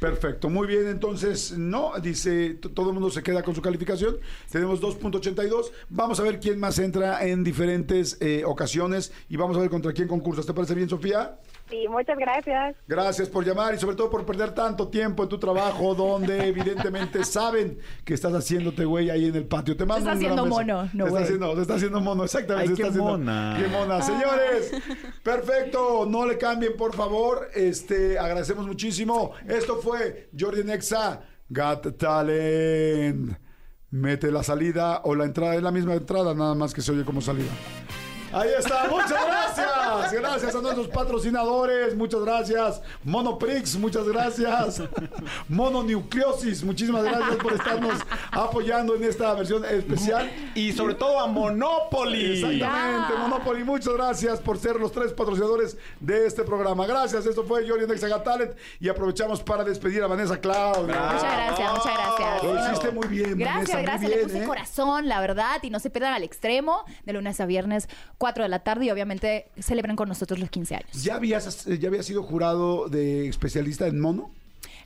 [0.00, 0.48] Perfecto.
[0.48, 0.88] Muy bien.
[0.88, 4.16] Entonces, no, dice, todo el mundo se queda con su calificación.
[4.50, 5.70] Tenemos 2.82.
[5.88, 9.92] Vamos a ver quién más entra en diferentes eh, ocasiones y vamos a ver contra
[9.92, 10.46] quién concursas.
[10.46, 11.38] ¿Te parece bien, Sofía?
[11.70, 12.76] Sí, muchas gracias.
[12.88, 17.24] Gracias por llamar y sobre todo por perder tanto tiempo en tu trabajo donde evidentemente
[17.24, 19.76] saben que estás haciéndote güey ahí en el patio.
[19.76, 21.22] Te mando está un gran haciendo mono, no Se está güey.
[21.22, 22.70] haciendo, se está haciendo mono, exactamente.
[22.70, 23.56] Ay, se está qué haciendo- mona.
[23.60, 24.02] Qué mona.
[24.02, 24.72] Señores,
[25.22, 26.06] perfecto.
[26.06, 27.48] No le cambien, por favor.
[27.54, 29.32] Este, agradecemos muchísimo.
[29.48, 33.36] Esto fue Jordi Nexa, Got Talent.
[33.90, 37.04] mete la salida o la entrada, es la misma entrada, nada más que se oye
[37.04, 37.50] como salida.
[38.32, 40.12] Ahí está, muchas gracias.
[40.12, 42.82] Gracias a nuestros patrocinadores, muchas gracias.
[43.04, 44.82] Monoprix, muchas gracias.
[45.48, 47.94] Mononucleosis, muchísimas gracias por estarnos
[48.30, 50.30] apoyando en esta versión especial.
[50.54, 52.42] Y sobre todo a Monopoly.
[52.44, 56.86] Exactamente, Monopoly, muchas gracias por ser los tres patrocinadores de este programa.
[56.86, 60.94] Gracias, esto fue Jordi Nexa Talent y aprovechamos para despedir a Vanessa Claudia.
[61.12, 62.42] Muchas gracias, muchas gracias.
[62.42, 64.08] Lo hiciste muy bien, Gracias, Vanessa, gracias.
[64.10, 64.46] bien, Le puse ¿eh?
[64.46, 65.58] corazón, la verdad.
[65.62, 67.88] Y no se pierdan al extremo de lunes a viernes,
[68.20, 68.84] 4 de la tarde.
[68.84, 71.02] Y obviamente celebren con nosotros los 15 años.
[71.02, 74.30] ¿Ya habías, ya habías sido jurado de especialista en mono?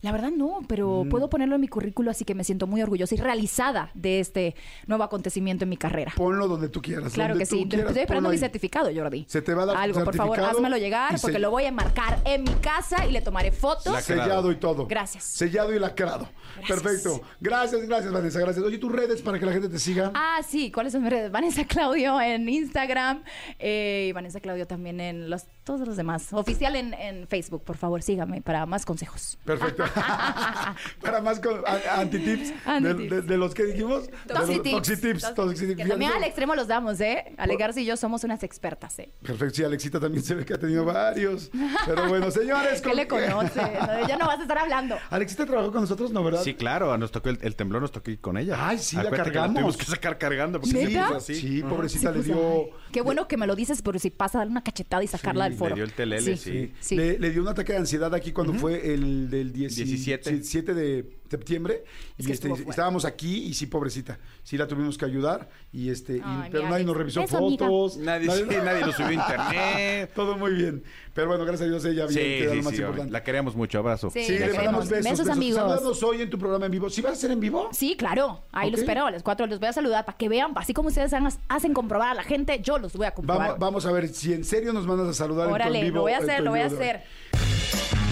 [0.05, 1.09] La verdad no, pero Mm.
[1.09, 4.55] puedo ponerlo en mi currículo, así que me siento muy orgullosa y realizada de este
[4.87, 6.13] nuevo acontecimiento en mi carrera.
[6.15, 7.15] Ponlo donde tú quieras.
[7.15, 7.63] Claro que sí.
[7.63, 9.25] Estoy esperando mi certificado, Jordi.
[9.29, 12.21] Se te va a dar Algo, por favor, házmelo llegar porque lo voy a enmarcar
[12.27, 13.99] en mi casa y le tomaré fotos.
[14.05, 14.87] Sellado y todo.
[14.87, 15.25] Gracias.
[15.25, 16.29] Sellado y lacrado.
[16.59, 16.83] Gracias.
[16.83, 17.21] Perfecto.
[17.41, 18.41] Gracias, gracias, Vanessa.
[18.41, 18.63] Gracias.
[18.65, 20.13] Oye, tus redes para que la gente te siga.
[20.15, 21.33] Ah, sí, ¿cuáles son mis redes?
[21.33, 23.23] Vanessa Claudio en Instagram
[23.59, 26.33] eh, y Vanessa Claudio también en los todos los demás.
[26.33, 29.39] Oficial en, en Facebook, por favor, sígame para más consejos.
[29.45, 29.85] Perfecto.
[31.01, 33.11] para más con, a- antitips de, Antitips.
[33.11, 34.09] de- de los que dijimos.
[34.27, 35.35] Toxitips.
[35.35, 35.77] Toxitips.
[35.77, 37.35] Que también al extremo los damos, ¿eh?
[37.39, 39.11] Alegarse y yo somos unas expertas, ¿eh?
[39.23, 39.55] Perfecto.
[39.57, 41.51] Sí, Alexita también se ve que ha tenido varios.
[41.87, 42.81] Pero bueno, señores.
[42.81, 43.61] ¿Qué con- le conoce?
[43.85, 44.97] No, ya no vas a estar hablando.
[45.11, 46.43] Alexita trabajó con nosotros, ¿no, verdad?
[46.43, 48.57] Sí, claro, nos tocó el, el temblor, nos tocó ir con ella.
[48.59, 49.55] Ay, sí, la Acuérdate que cargamos.
[49.55, 51.35] tuvimos que sacar cargando porque se así.
[51.35, 52.69] Sí, pobrecita le dio.
[52.93, 55.51] Qué bueno que me lo dices, pero si pasa, darle una cachetada y sacarla Sí,
[55.51, 55.71] del foro.
[55.71, 56.73] le dio el telele, sí.
[56.81, 56.97] Sí.
[56.97, 60.31] Le, le dio un ataque de ansiedad aquí cuando fue el del 10 17.
[60.31, 61.05] 17 de
[61.39, 61.85] septiembre.
[62.19, 64.19] Es y este, estábamos aquí y sí, pobrecita.
[64.43, 65.49] Sí la tuvimos que ayudar.
[65.73, 67.97] Y este, y- pero nadie nos revisó fotos.
[67.99, 70.11] Nadie, sí, nadie lo subió a internet.
[70.15, 70.83] Todo muy bien.
[71.15, 73.13] Pero bueno, gracias a Dios ella bien, Sí, que era sí, lo más sí, importante.
[73.13, 74.11] la queremos mucho, abrazo.
[74.11, 74.57] Sí, Sí, le queremos.
[74.57, 75.11] mandamos besos.
[75.13, 75.61] Besos, amigos.
[75.61, 76.91] Salúdanos hoy en tu programa en vivo.
[76.91, 77.69] ¿Sí vas a hacer en vivo?
[77.73, 78.43] Sí, claro.
[78.53, 78.73] Ahí Ok.
[78.73, 79.47] los espero a las cuatro.
[79.47, 80.53] Los voy a saludar para que vean.
[80.57, 81.13] Así como ustedes
[81.49, 83.47] hacen comprobar a la gente, yo los voy a comprobar.
[83.47, 85.85] Vamos, vamos a ver si en serio nos mandas a saludar en tu Órale, en
[85.87, 85.97] vivo.
[85.97, 88.04] lo voy a hacer, lo voy a hacer.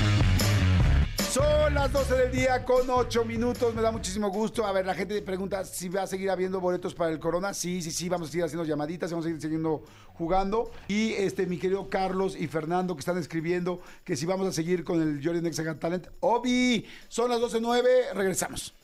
[1.33, 3.75] Son las 12 del día con 8 minutos.
[3.75, 4.67] Me da muchísimo gusto.
[4.67, 7.55] A ver, la gente pregunta si va a seguir habiendo boletos para el Corona.
[7.55, 8.11] Sí, sí, sí.
[8.11, 9.11] Vamos a seguir haciendo llamaditas.
[9.11, 10.71] Vamos a seguir siguiendo jugando.
[10.89, 14.85] Y este, mi querido Carlos y Fernando que están escribiendo que si vamos a seguir
[14.85, 16.09] con el Jordi Nexa Got Talent.
[16.21, 18.13] Obi, son las 12.09.
[18.13, 18.75] Regresamos.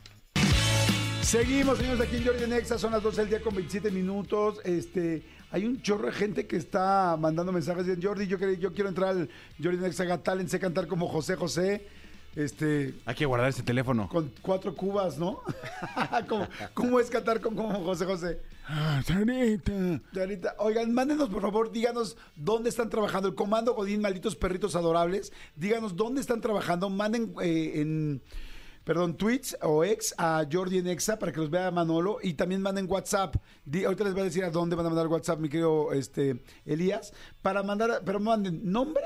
[1.21, 2.79] Seguimos, señores, aquí en Jordi Nexa.
[2.79, 4.59] Son las 12 del día con 27 minutos.
[4.65, 7.85] Este, hay un chorro de gente que está mandando mensajes.
[8.03, 9.29] Jordi, yo, quiero- entrar al
[9.63, 10.49] Jordi Nexa Talent.
[10.49, 11.98] Sé cantar como José José.
[12.37, 14.09] Este, Hay que guardar ese teléfono.
[14.09, 15.41] con cuatro cubas, ¿no?
[16.29, 18.41] ¿Cómo, cómo es cantar con como José José?
[18.69, 19.73] Ah, Sarita.
[20.15, 23.29] Ahorita, oigan, mándenos por favor, díganos dónde están trabajando.
[23.29, 25.33] El Comando Godín, malditos perritos adorables.
[25.57, 26.91] Díganos dónde están trabajando.
[26.91, 28.23] Manden eh, en,
[28.85, 32.19] perdón, tweets o ex a Jordi en Exa para que los vea Manolo.
[32.23, 33.37] Y también manden WhatsApp.
[33.65, 36.43] Di- ahorita les voy a decir a dónde van a mandar WhatsApp, mi querido este,
[36.67, 37.15] Elías.
[37.43, 39.03] Para mandar, pero manden nombre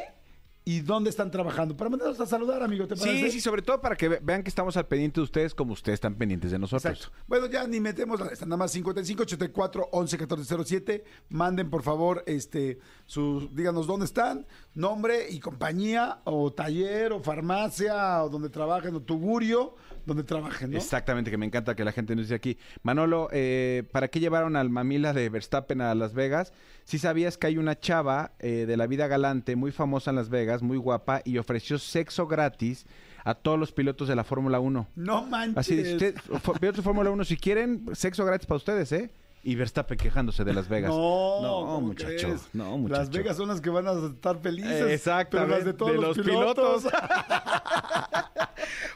[0.65, 1.77] y dónde están trabajando.
[1.77, 2.87] Para mandarlos a saludar, amigo.
[2.87, 3.25] ¿te parece?
[3.27, 5.73] Sí, sí, sobre todo para que ve- vean que estamos al pendiente de ustedes como
[5.73, 6.99] ustedes están pendientes de nosotros.
[6.99, 7.17] Exacto.
[7.27, 11.05] Bueno, ya ni metemos la nada más 55 84 11 14 07.
[11.31, 18.23] Manden por favor este sus díganos dónde están, nombre y compañía o taller o farmacia
[18.23, 19.75] o donde trabajen o tugurio,
[20.07, 20.77] donde trabajen, ¿no?
[20.77, 22.59] Exactamente, que me encanta que la gente nos dice aquí.
[22.83, 26.53] Manolo, eh, ¿para qué llevaron al mamila de Verstappen a Las Vegas?
[26.85, 30.29] Si sabías que hay una chava eh, de la vida galante, muy famosa en Las
[30.29, 32.87] Vegas, muy guapa, y ofreció sexo gratis
[33.25, 34.89] a todos los pilotos de la Fórmula 1.
[34.97, 35.57] No manches.
[35.59, 36.15] Así usted,
[36.61, 39.11] pilotos de Fórmula 1, si quieren, sexo gratis para ustedes, ¿eh?
[39.45, 40.91] Y Verstappen quejándose de Las Vegas.
[40.91, 42.29] No, no ¿cómo muchacho.
[42.29, 42.49] crees?
[42.53, 43.01] No, muchacho.
[43.01, 44.89] Las Vegas son las que van a estar felices.
[44.89, 46.83] Exactamente, Pero las de todos de los, los pilotos.
[46.85, 46.93] pilotos.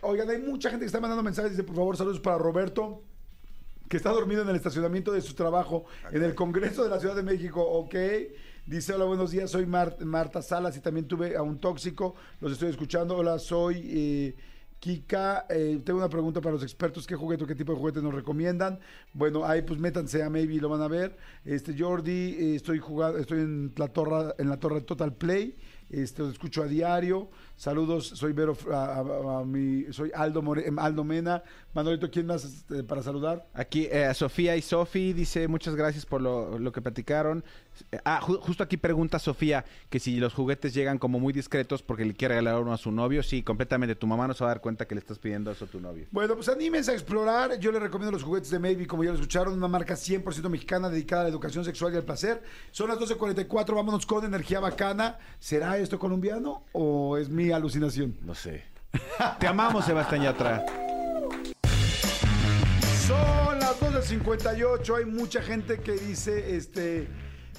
[0.06, 1.50] Oigan, hay mucha gente que está mandando mensajes.
[1.50, 3.02] Dice, por favor, saludos para Roberto,
[3.88, 7.16] que está dormido en el estacionamiento de su trabajo en el Congreso de la Ciudad
[7.16, 7.60] de México.
[7.62, 7.94] Ok.
[8.66, 12.14] Dice, hola, buenos días, soy Mar- Marta Salas y también tuve a un tóxico.
[12.40, 13.16] Los estoy escuchando.
[13.16, 14.34] Hola, soy eh,
[14.80, 15.46] Kika.
[15.48, 17.06] Eh, tengo una pregunta para los expertos.
[17.06, 18.78] ¿Qué juguete o qué tipo de juguetes nos recomiendan?
[19.12, 21.16] Bueno, ahí pues métanse a Maybe y lo van a ver.
[21.44, 25.56] Este, Jordi, eh, estoy jugando, estoy en la torre, en la torre Total Play.
[25.88, 27.28] Este, lo escucho a diario.
[27.56, 31.42] Saludos, soy Vero, a- a- a mi- soy Aldo, More- em, Aldo Mena.
[31.72, 33.46] Manolito, ¿quién más este, para saludar?
[33.54, 37.44] Aquí eh, Sofía y Sofi dice muchas gracias por lo, lo que platicaron.
[37.92, 41.82] Eh, Ah, ju- justo aquí pregunta Sofía que si los juguetes llegan como muy discretos
[41.82, 43.22] porque le quiere regalar uno a su novio.
[43.22, 43.94] Sí, completamente.
[43.94, 45.80] Tu mamá no se va a dar cuenta que le estás pidiendo eso a tu
[45.80, 46.06] novio.
[46.10, 47.58] Bueno, pues anímense a explorar.
[47.58, 50.88] Yo les recomiendo los juguetes de Maybe, como ya lo escucharon, una marca 100% mexicana
[50.90, 52.42] dedicada a la educación sexual y al placer.
[52.70, 55.18] Son las 12.44, vámonos con energía bacana.
[55.38, 58.16] ¿Será esto colombiano o es mi alucinación?
[58.22, 58.64] No sé.
[59.40, 60.64] Te amamos, Sebastián Yatra.
[63.06, 64.96] Son las 12 al 58.
[64.96, 67.08] Hay mucha gente que dice, este,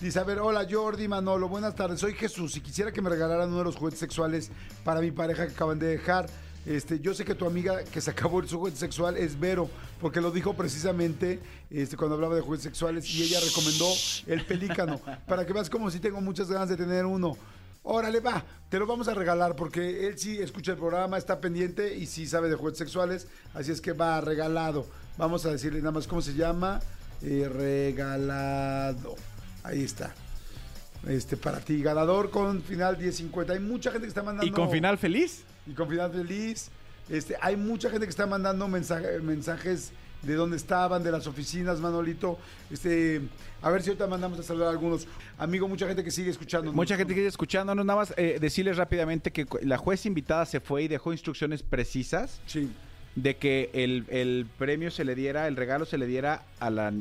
[0.01, 1.99] dice, a ver, hola Jordi, Manolo, buenas tardes.
[1.99, 4.51] Soy Jesús y quisiera que me regalaran uno de los juguetes sexuales
[4.83, 6.27] para mi pareja que acaban de dejar.
[6.67, 9.69] Este, yo sé que tu amiga que se acabó su juguete sexual es Vero,
[10.01, 13.87] porque lo dijo precisamente este, cuando hablaba de juguetes sexuales y ella recomendó
[14.25, 14.99] el pelícano.
[15.27, 17.37] Para que veas como si tengo muchas ganas de tener uno.
[17.89, 21.95] Órale, va, te lo vamos a regalar porque él sí escucha el programa, está pendiente
[21.95, 24.85] y sí sabe de juguetes sexuales, así es que va regalado.
[25.17, 26.81] Vamos a decirle nada más cómo se llama.
[27.21, 29.15] Eh, regalado.
[29.63, 30.13] Ahí está.
[31.07, 33.53] Este, para ti, ganador con final 1050.
[33.53, 34.45] Hay mucha gente que está mandando.
[34.45, 35.43] ¿Y con final feliz?
[35.65, 36.69] Y con final feliz.
[37.09, 41.79] Este, hay mucha gente que está mandando mensaje- mensajes de dónde estaban, de las oficinas,
[41.79, 42.37] Manolito.
[42.71, 43.21] Este,
[43.61, 45.07] a ver si ahorita mandamos a saludar a algunos.
[45.37, 46.73] Amigo, mucha gente que sigue escuchando.
[46.73, 50.59] Mucha gente que está escuchándonos, nada más eh, decirles rápidamente que la juez invitada se
[50.59, 52.69] fue y dejó instrucciones precisas Sí.
[53.15, 56.93] de que el, el premio se le diera, el regalo se le diera a, la,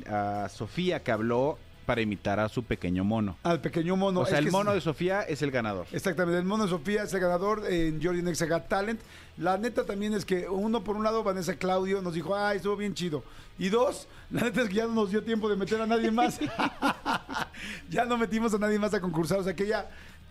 [0.45, 3.39] a Sofía que habló para imitar a su pequeño mono.
[3.45, 4.21] Al pequeño mono.
[4.21, 5.87] o sea, el mono es- de Sofía es el ganador.
[5.93, 9.01] Exactamente, el mono de Sofía es el ganador en Jordi Nexa Got Talent.
[9.39, 12.77] La neta también es que, uno, por un lado, Vanessa Claudio nos dijo, ay, estuvo
[12.77, 13.23] bien chido.
[13.59, 16.11] Y dos, la neta es que ya no nos dio tiempo de meter a nadie
[16.11, 16.39] más.
[17.91, 19.39] ya no metimos a nadie más a concursar.
[19.39, 19.89] O sea que ella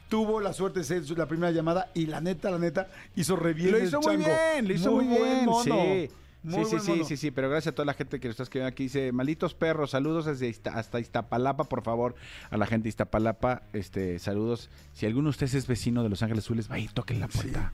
[0.09, 3.53] tuvo la suerte de ser la primera llamada y la neta, la neta, hizo re
[3.53, 4.25] bien Lo el hizo muy chango.
[4.27, 5.45] bien, lo hizo muy, buen bien.
[5.45, 5.75] mono.
[5.75, 6.09] Sí.
[6.45, 8.43] Muy sí, sí, sí, sí, sí, pero gracias a toda la gente que nos está
[8.43, 8.83] escribiendo aquí.
[8.83, 12.15] Dice, malditos perros, saludos desde hasta Iztapalapa, por favor,
[12.51, 14.69] a la gente de Iztapalapa, este, saludos.
[14.93, 17.73] Si alguno de ustedes es vecino de Los Ángeles Azules, vaya y toquen la puerta.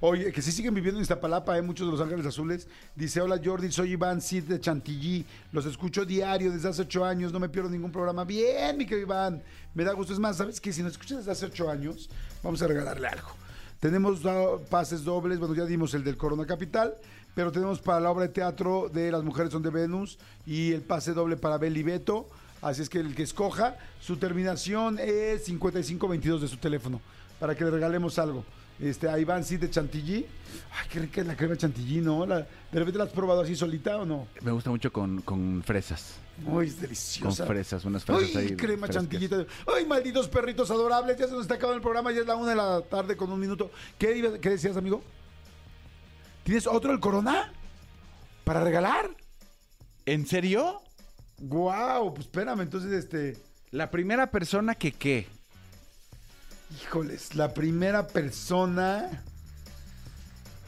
[0.00, 2.68] Oye, que sí siguen viviendo en Iztapalapa, hay muchos de Los Ángeles Azules.
[2.96, 5.24] Dice, hola Jordi, soy Iván Cid de Chantilly.
[5.52, 8.24] Los escucho diario desde hace ocho años, no me pierdo ningún programa.
[8.24, 9.42] Bien, mi querido Iván.
[9.74, 10.12] Me da gusto.
[10.12, 10.72] Es más, ¿sabes qué?
[10.72, 12.08] Si nos escuchas desde hace ocho años,
[12.44, 13.30] vamos a regalarle algo.
[13.80, 16.94] Tenemos ah, pases dobles, bueno, ya dimos el del Corona Capital,
[17.38, 20.82] pero tenemos para la obra de teatro de Las Mujeres son de Venus y el
[20.82, 22.28] pase doble para Bel y Beto.
[22.62, 27.00] Así es que el que escoja, su terminación es 5522 de su teléfono,
[27.38, 28.44] para que le regalemos algo.
[28.80, 30.26] Este, a Iván Cid de Chantilly.
[30.72, 32.26] Ay, qué rica es la crema de Chantilly, ¿no?
[32.26, 34.26] La- ¿De repente la has probado así solita o no?
[34.42, 36.16] Me gusta mucho con, con fresas.
[36.44, 37.46] Uy, es Con deliciosa.
[37.46, 38.56] fresas, unas fresas Ay, ahí.
[38.56, 38.96] crema frescas.
[38.96, 39.46] chantillyita.
[39.76, 41.16] Ay, malditos perritos adorables.
[41.16, 42.10] Ya se nos está acabando el programa.
[42.10, 43.70] Ya es la una de la tarde con un minuto.
[43.96, 45.04] ¿Qué, qué decías, amigo?
[46.48, 47.52] ¿Tienes otro el Corona?
[48.44, 49.10] ¿Para regalar?
[50.06, 50.80] ¿En serio?
[51.40, 53.36] Guau, pues espérame, entonces, este...
[53.70, 55.26] La primera persona que qué.
[56.80, 59.22] Híjoles, la primera persona...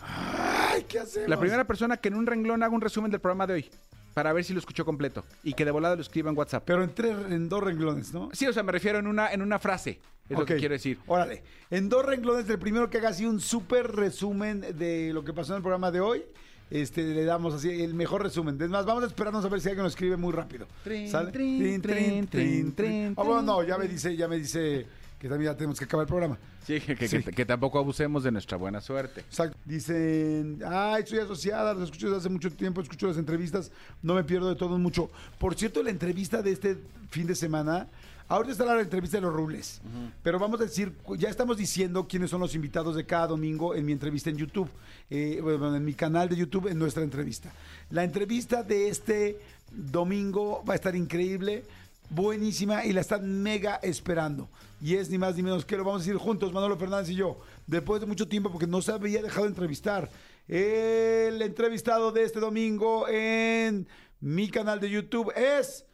[0.02, 1.30] Ay, ¿qué hacemos?
[1.30, 3.70] La primera persona que en un renglón haga un resumen del programa de hoy.
[4.12, 5.24] Para ver si lo escuchó completo.
[5.42, 6.62] Y que de volada lo escriba en WhatsApp.
[6.66, 8.28] Pero en, tres, en dos renglones, ¿no?
[8.34, 9.98] Sí, o sea, me refiero en una, en una frase.
[10.30, 10.98] Es lo Ok, que quiero decir.
[11.08, 11.42] Órale.
[11.70, 15.52] En dos renglones, del primero que haga así un súper resumen de lo que pasó
[15.52, 16.22] en el programa de hoy.
[16.70, 18.56] Este, le damos así el mejor resumen.
[18.62, 20.68] Es más, vamos a esperarnos a ver si alguien lo escribe muy rápido.
[20.84, 21.32] Trin, ¿Sale?
[21.32, 24.86] trin, trin, trin, trin, Ah, bueno, no, ya me dice, ya me dice
[25.18, 26.38] que también ya tenemos que acabar el programa.
[26.64, 27.22] Sí, que, que- Sí.
[27.24, 29.22] que- que tampoco abusemos de nuestra buena suerte.
[29.22, 29.58] Exacto.
[29.64, 33.72] Dicen, ay, soy asociada, los escucho desde hace mucho tiempo, escucho las entrevistas,
[34.02, 35.10] no me pierdo de todo mucho.
[35.40, 36.78] Por cierto, la entrevista de este
[37.10, 37.88] fin de semana,
[38.30, 39.82] ahorita está la entrevista de los Rubles,
[40.22, 43.84] pero vamos a decir, ya estamos diciendo quiénes son los invitados de cada domingo en
[43.84, 44.70] mi entrevista en YouTube,
[45.10, 47.52] eh, bueno, en mi canal de YouTube, en nuestra entrevista.
[47.90, 51.64] La entrevista de este domingo va a estar increíble.
[52.08, 54.48] Buenísima y la están mega esperando.
[54.80, 57.16] Y es ni más ni menos que lo vamos a decir juntos, Manolo Fernández y
[57.16, 60.08] yo, después de mucho tiempo, porque no se había dejado de entrevistar.
[60.48, 63.86] El entrevistado de este domingo en
[64.20, 65.84] mi canal de YouTube es.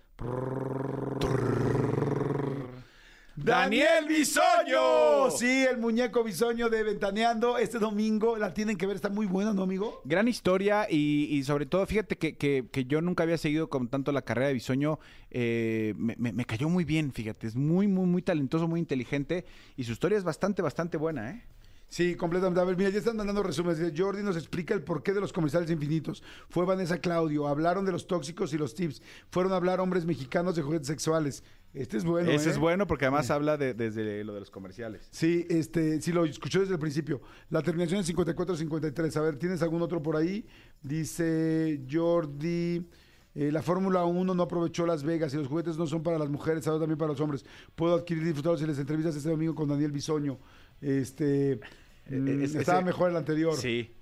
[3.36, 5.30] Daniel Bisoño.
[5.30, 7.58] Sí, el muñeco Bisoño de Ventaneando.
[7.58, 10.00] Este domingo la tienen que ver, está muy buena, ¿no, amigo?
[10.04, 13.88] Gran historia y, y sobre todo, fíjate que, que- que yo nunca había seguido con
[13.88, 14.98] tanto la carrera de Bisoño.
[15.30, 17.46] eh, me, me- me cayó muy bien, fíjate.
[17.46, 19.44] Es muy, muy, muy talentoso, muy inteligente
[19.76, 21.44] y su historia es bastante, bastante buena, ¿eh?
[21.88, 22.60] Sí, completamente.
[22.60, 23.92] A ver, mira, ya están mandando resúmenes.
[23.96, 26.20] Jordi nos explica el porqué de los comerciales infinitos.
[26.48, 27.46] Fue Vanessa Claudio.
[27.46, 29.00] Hablaron de los tóxicos y los tips.
[29.30, 31.44] Fueron a hablar hombres mexicanos de juguetes sexuales.
[31.76, 32.30] Este es bueno.
[32.30, 32.52] Ese ¿eh?
[32.52, 35.06] es bueno porque además habla de, desde lo de los comerciales.
[35.10, 37.20] Sí, este, sí lo escuchó desde el principio.
[37.50, 39.16] La terminación es 54-53.
[39.16, 40.46] A ver, ¿tienes algún otro por ahí?
[40.82, 42.86] Dice Jordi.
[43.34, 46.30] eh, la Fórmula 1 no aprovechó Las Vegas y los juguetes no son para las
[46.30, 47.44] mujeres, ahora también para los hombres.
[47.74, 50.38] Puedo adquirir y disfrutarlos en las entrevistas este domingo con Daniel Bisoño.
[50.80, 51.60] Este,
[52.08, 53.54] mm, es- estaba ese- mejor el anterior.
[53.54, 53.92] Sí.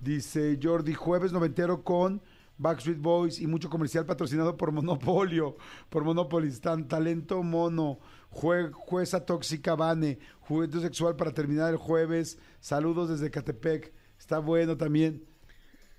[0.00, 2.20] Dice Jordi, jueves noventero con
[2.58, 5.56] Backstreet Boys y mucho comercial patrocinado por Monopolio,
[5.90, 6.48] por Monopoly.
[6.48, 7.98] Están Talento Mono,
[8.30, 12.38] jue- Jueza Tóxica Bane, Juguete Sexual para terminar el jueves.
[12.60, 13.92] Saludos desde Catepec.
[14.18, 15.24] Está bueno también.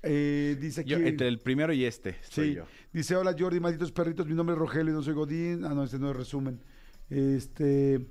[0.04, 0.92] Eh, Eh, dice aquí.
[0.92, 2.16] Yo, entre el primero y este.
[2.30, 2.66] soy Sí, yo.
[2.94, 5.66] dice, hola Jordi, malditos perritos, mi nombre es Rogelio, no soy Godín.
[5.66, 6.62] Ah, no, este no es resumen.
[7.10, 8.06] Este,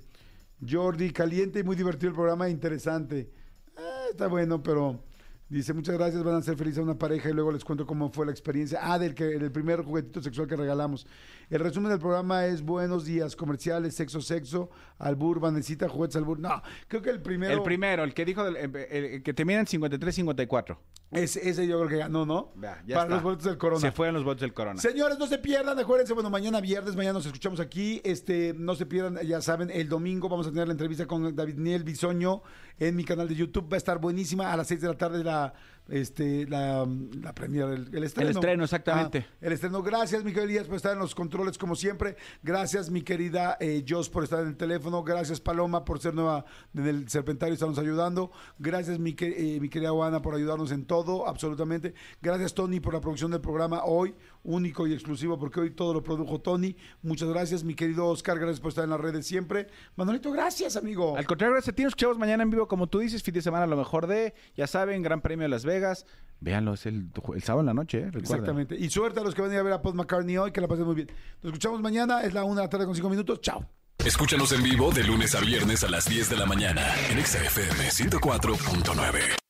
[0.68, 3.30] Jordi, caliente y muy divertido el programa, interesante.
[3.76, 5.04] Ah, está bueno, pero
[5.48, 8.10] dice, muchas gracias, van a hacer feliz a una pareja y luego les cuento cómo
[8.10, 8.80] fue la experiencia.
[8.82, 11.06] Ah, del, que, del primer juguetito sexual que regalamos.
[11.50, 16.38] El resumen del programa es buenos días, comerciales, sexo, sexo, albur, vanecita, juguetes, albur.
[16.40, 17.52] No, creo que el primero...
[17.54, 20.76] El primero, el que dijo, del- el, el que termina en 53-54.
[21.14, 22.52] Ese, ese yo creo que ganó, ¿no?
[22.60, 23.06] Ya Para está.
[23.06, 23.80] los boletos del Corona.
[23.80, 24.80] Se fueron los votos del Corona.
[24.80, 28.00] Señores, no se pierdan, acuérdense, bueno, mañana viernes, mañana nos escuchamos aquí.
[28.04, 31.56] Este, no se pierdan, ya saben, el domingo vamos a tener la entrevista con David
[31.56, 32.42] Niel Bisoño
[32.78, 33.70] en mi canal de YouTube.
[33.70, 35.54] Va a estar buenísima a las 6 de la tarde la,
[35.88, 36.86] este, la,
[37.20, 38.30] la premiere, el, el estreno.
[38.30, 39.26] El estreno, exactamente.
[39.28, 39.82] Ah, el estreno.
[39.82, 42.16] Gracias, Miguel Elías, por estar en los controles como siempre.
[42.42, 45.02] Gracias, mi querida eh, Jos, por estar en el teléfono.
[45.02, 48.30] Gracias, Paloma, por ser nueva en el Serpentario y estarnos ayudando.
[48.58, 51.94] Gracias, mi, que- eh, mi querida Juana, por ayudarnos en todo, absolutamente.
[52.22, 54.14] Gracias, Tony, por la producción del programa hoy,
[54.44, 56.76] único y exclusivo, porque hoy todo lo produjo Tony.
[57.02, 58.38] Muchas gracias, mi querido Oscar.
[58.38, 59.66] Gracias por estar en las redes siempre.
[59.96, 61.16] Manolito, gracias, amigo.
[61.16, 61.82] Al contrario, gracias a ti.
[61.82, 64.66] Nos escuchamos mañana en vivo, como tú dices, fin de semana, lo mejor de, ya
[64.66, 66.06] saben, Gran Premio de Las Vegas.
[66.40, 68.10] Véanlo, es el, el sábado en la noche, ¿eh?
[68.14, 68.76] Exactamente.
[68.76, 70.60] Y suerte a los que van a ir a ver a Paul McCartney hoy, que
[70.60, 71.08] la pasen muy bien.
[71.42, 73.40] Nos escuchamos mañana, es la una de la tarde con cinco minutos.
[73.40, 73.66] Chao.
[74.04, 77.42] Escúchanos en vivo de lunes a viernes a las 10 de la mañana en Exa
[77.42, 79.43] FM 104.9.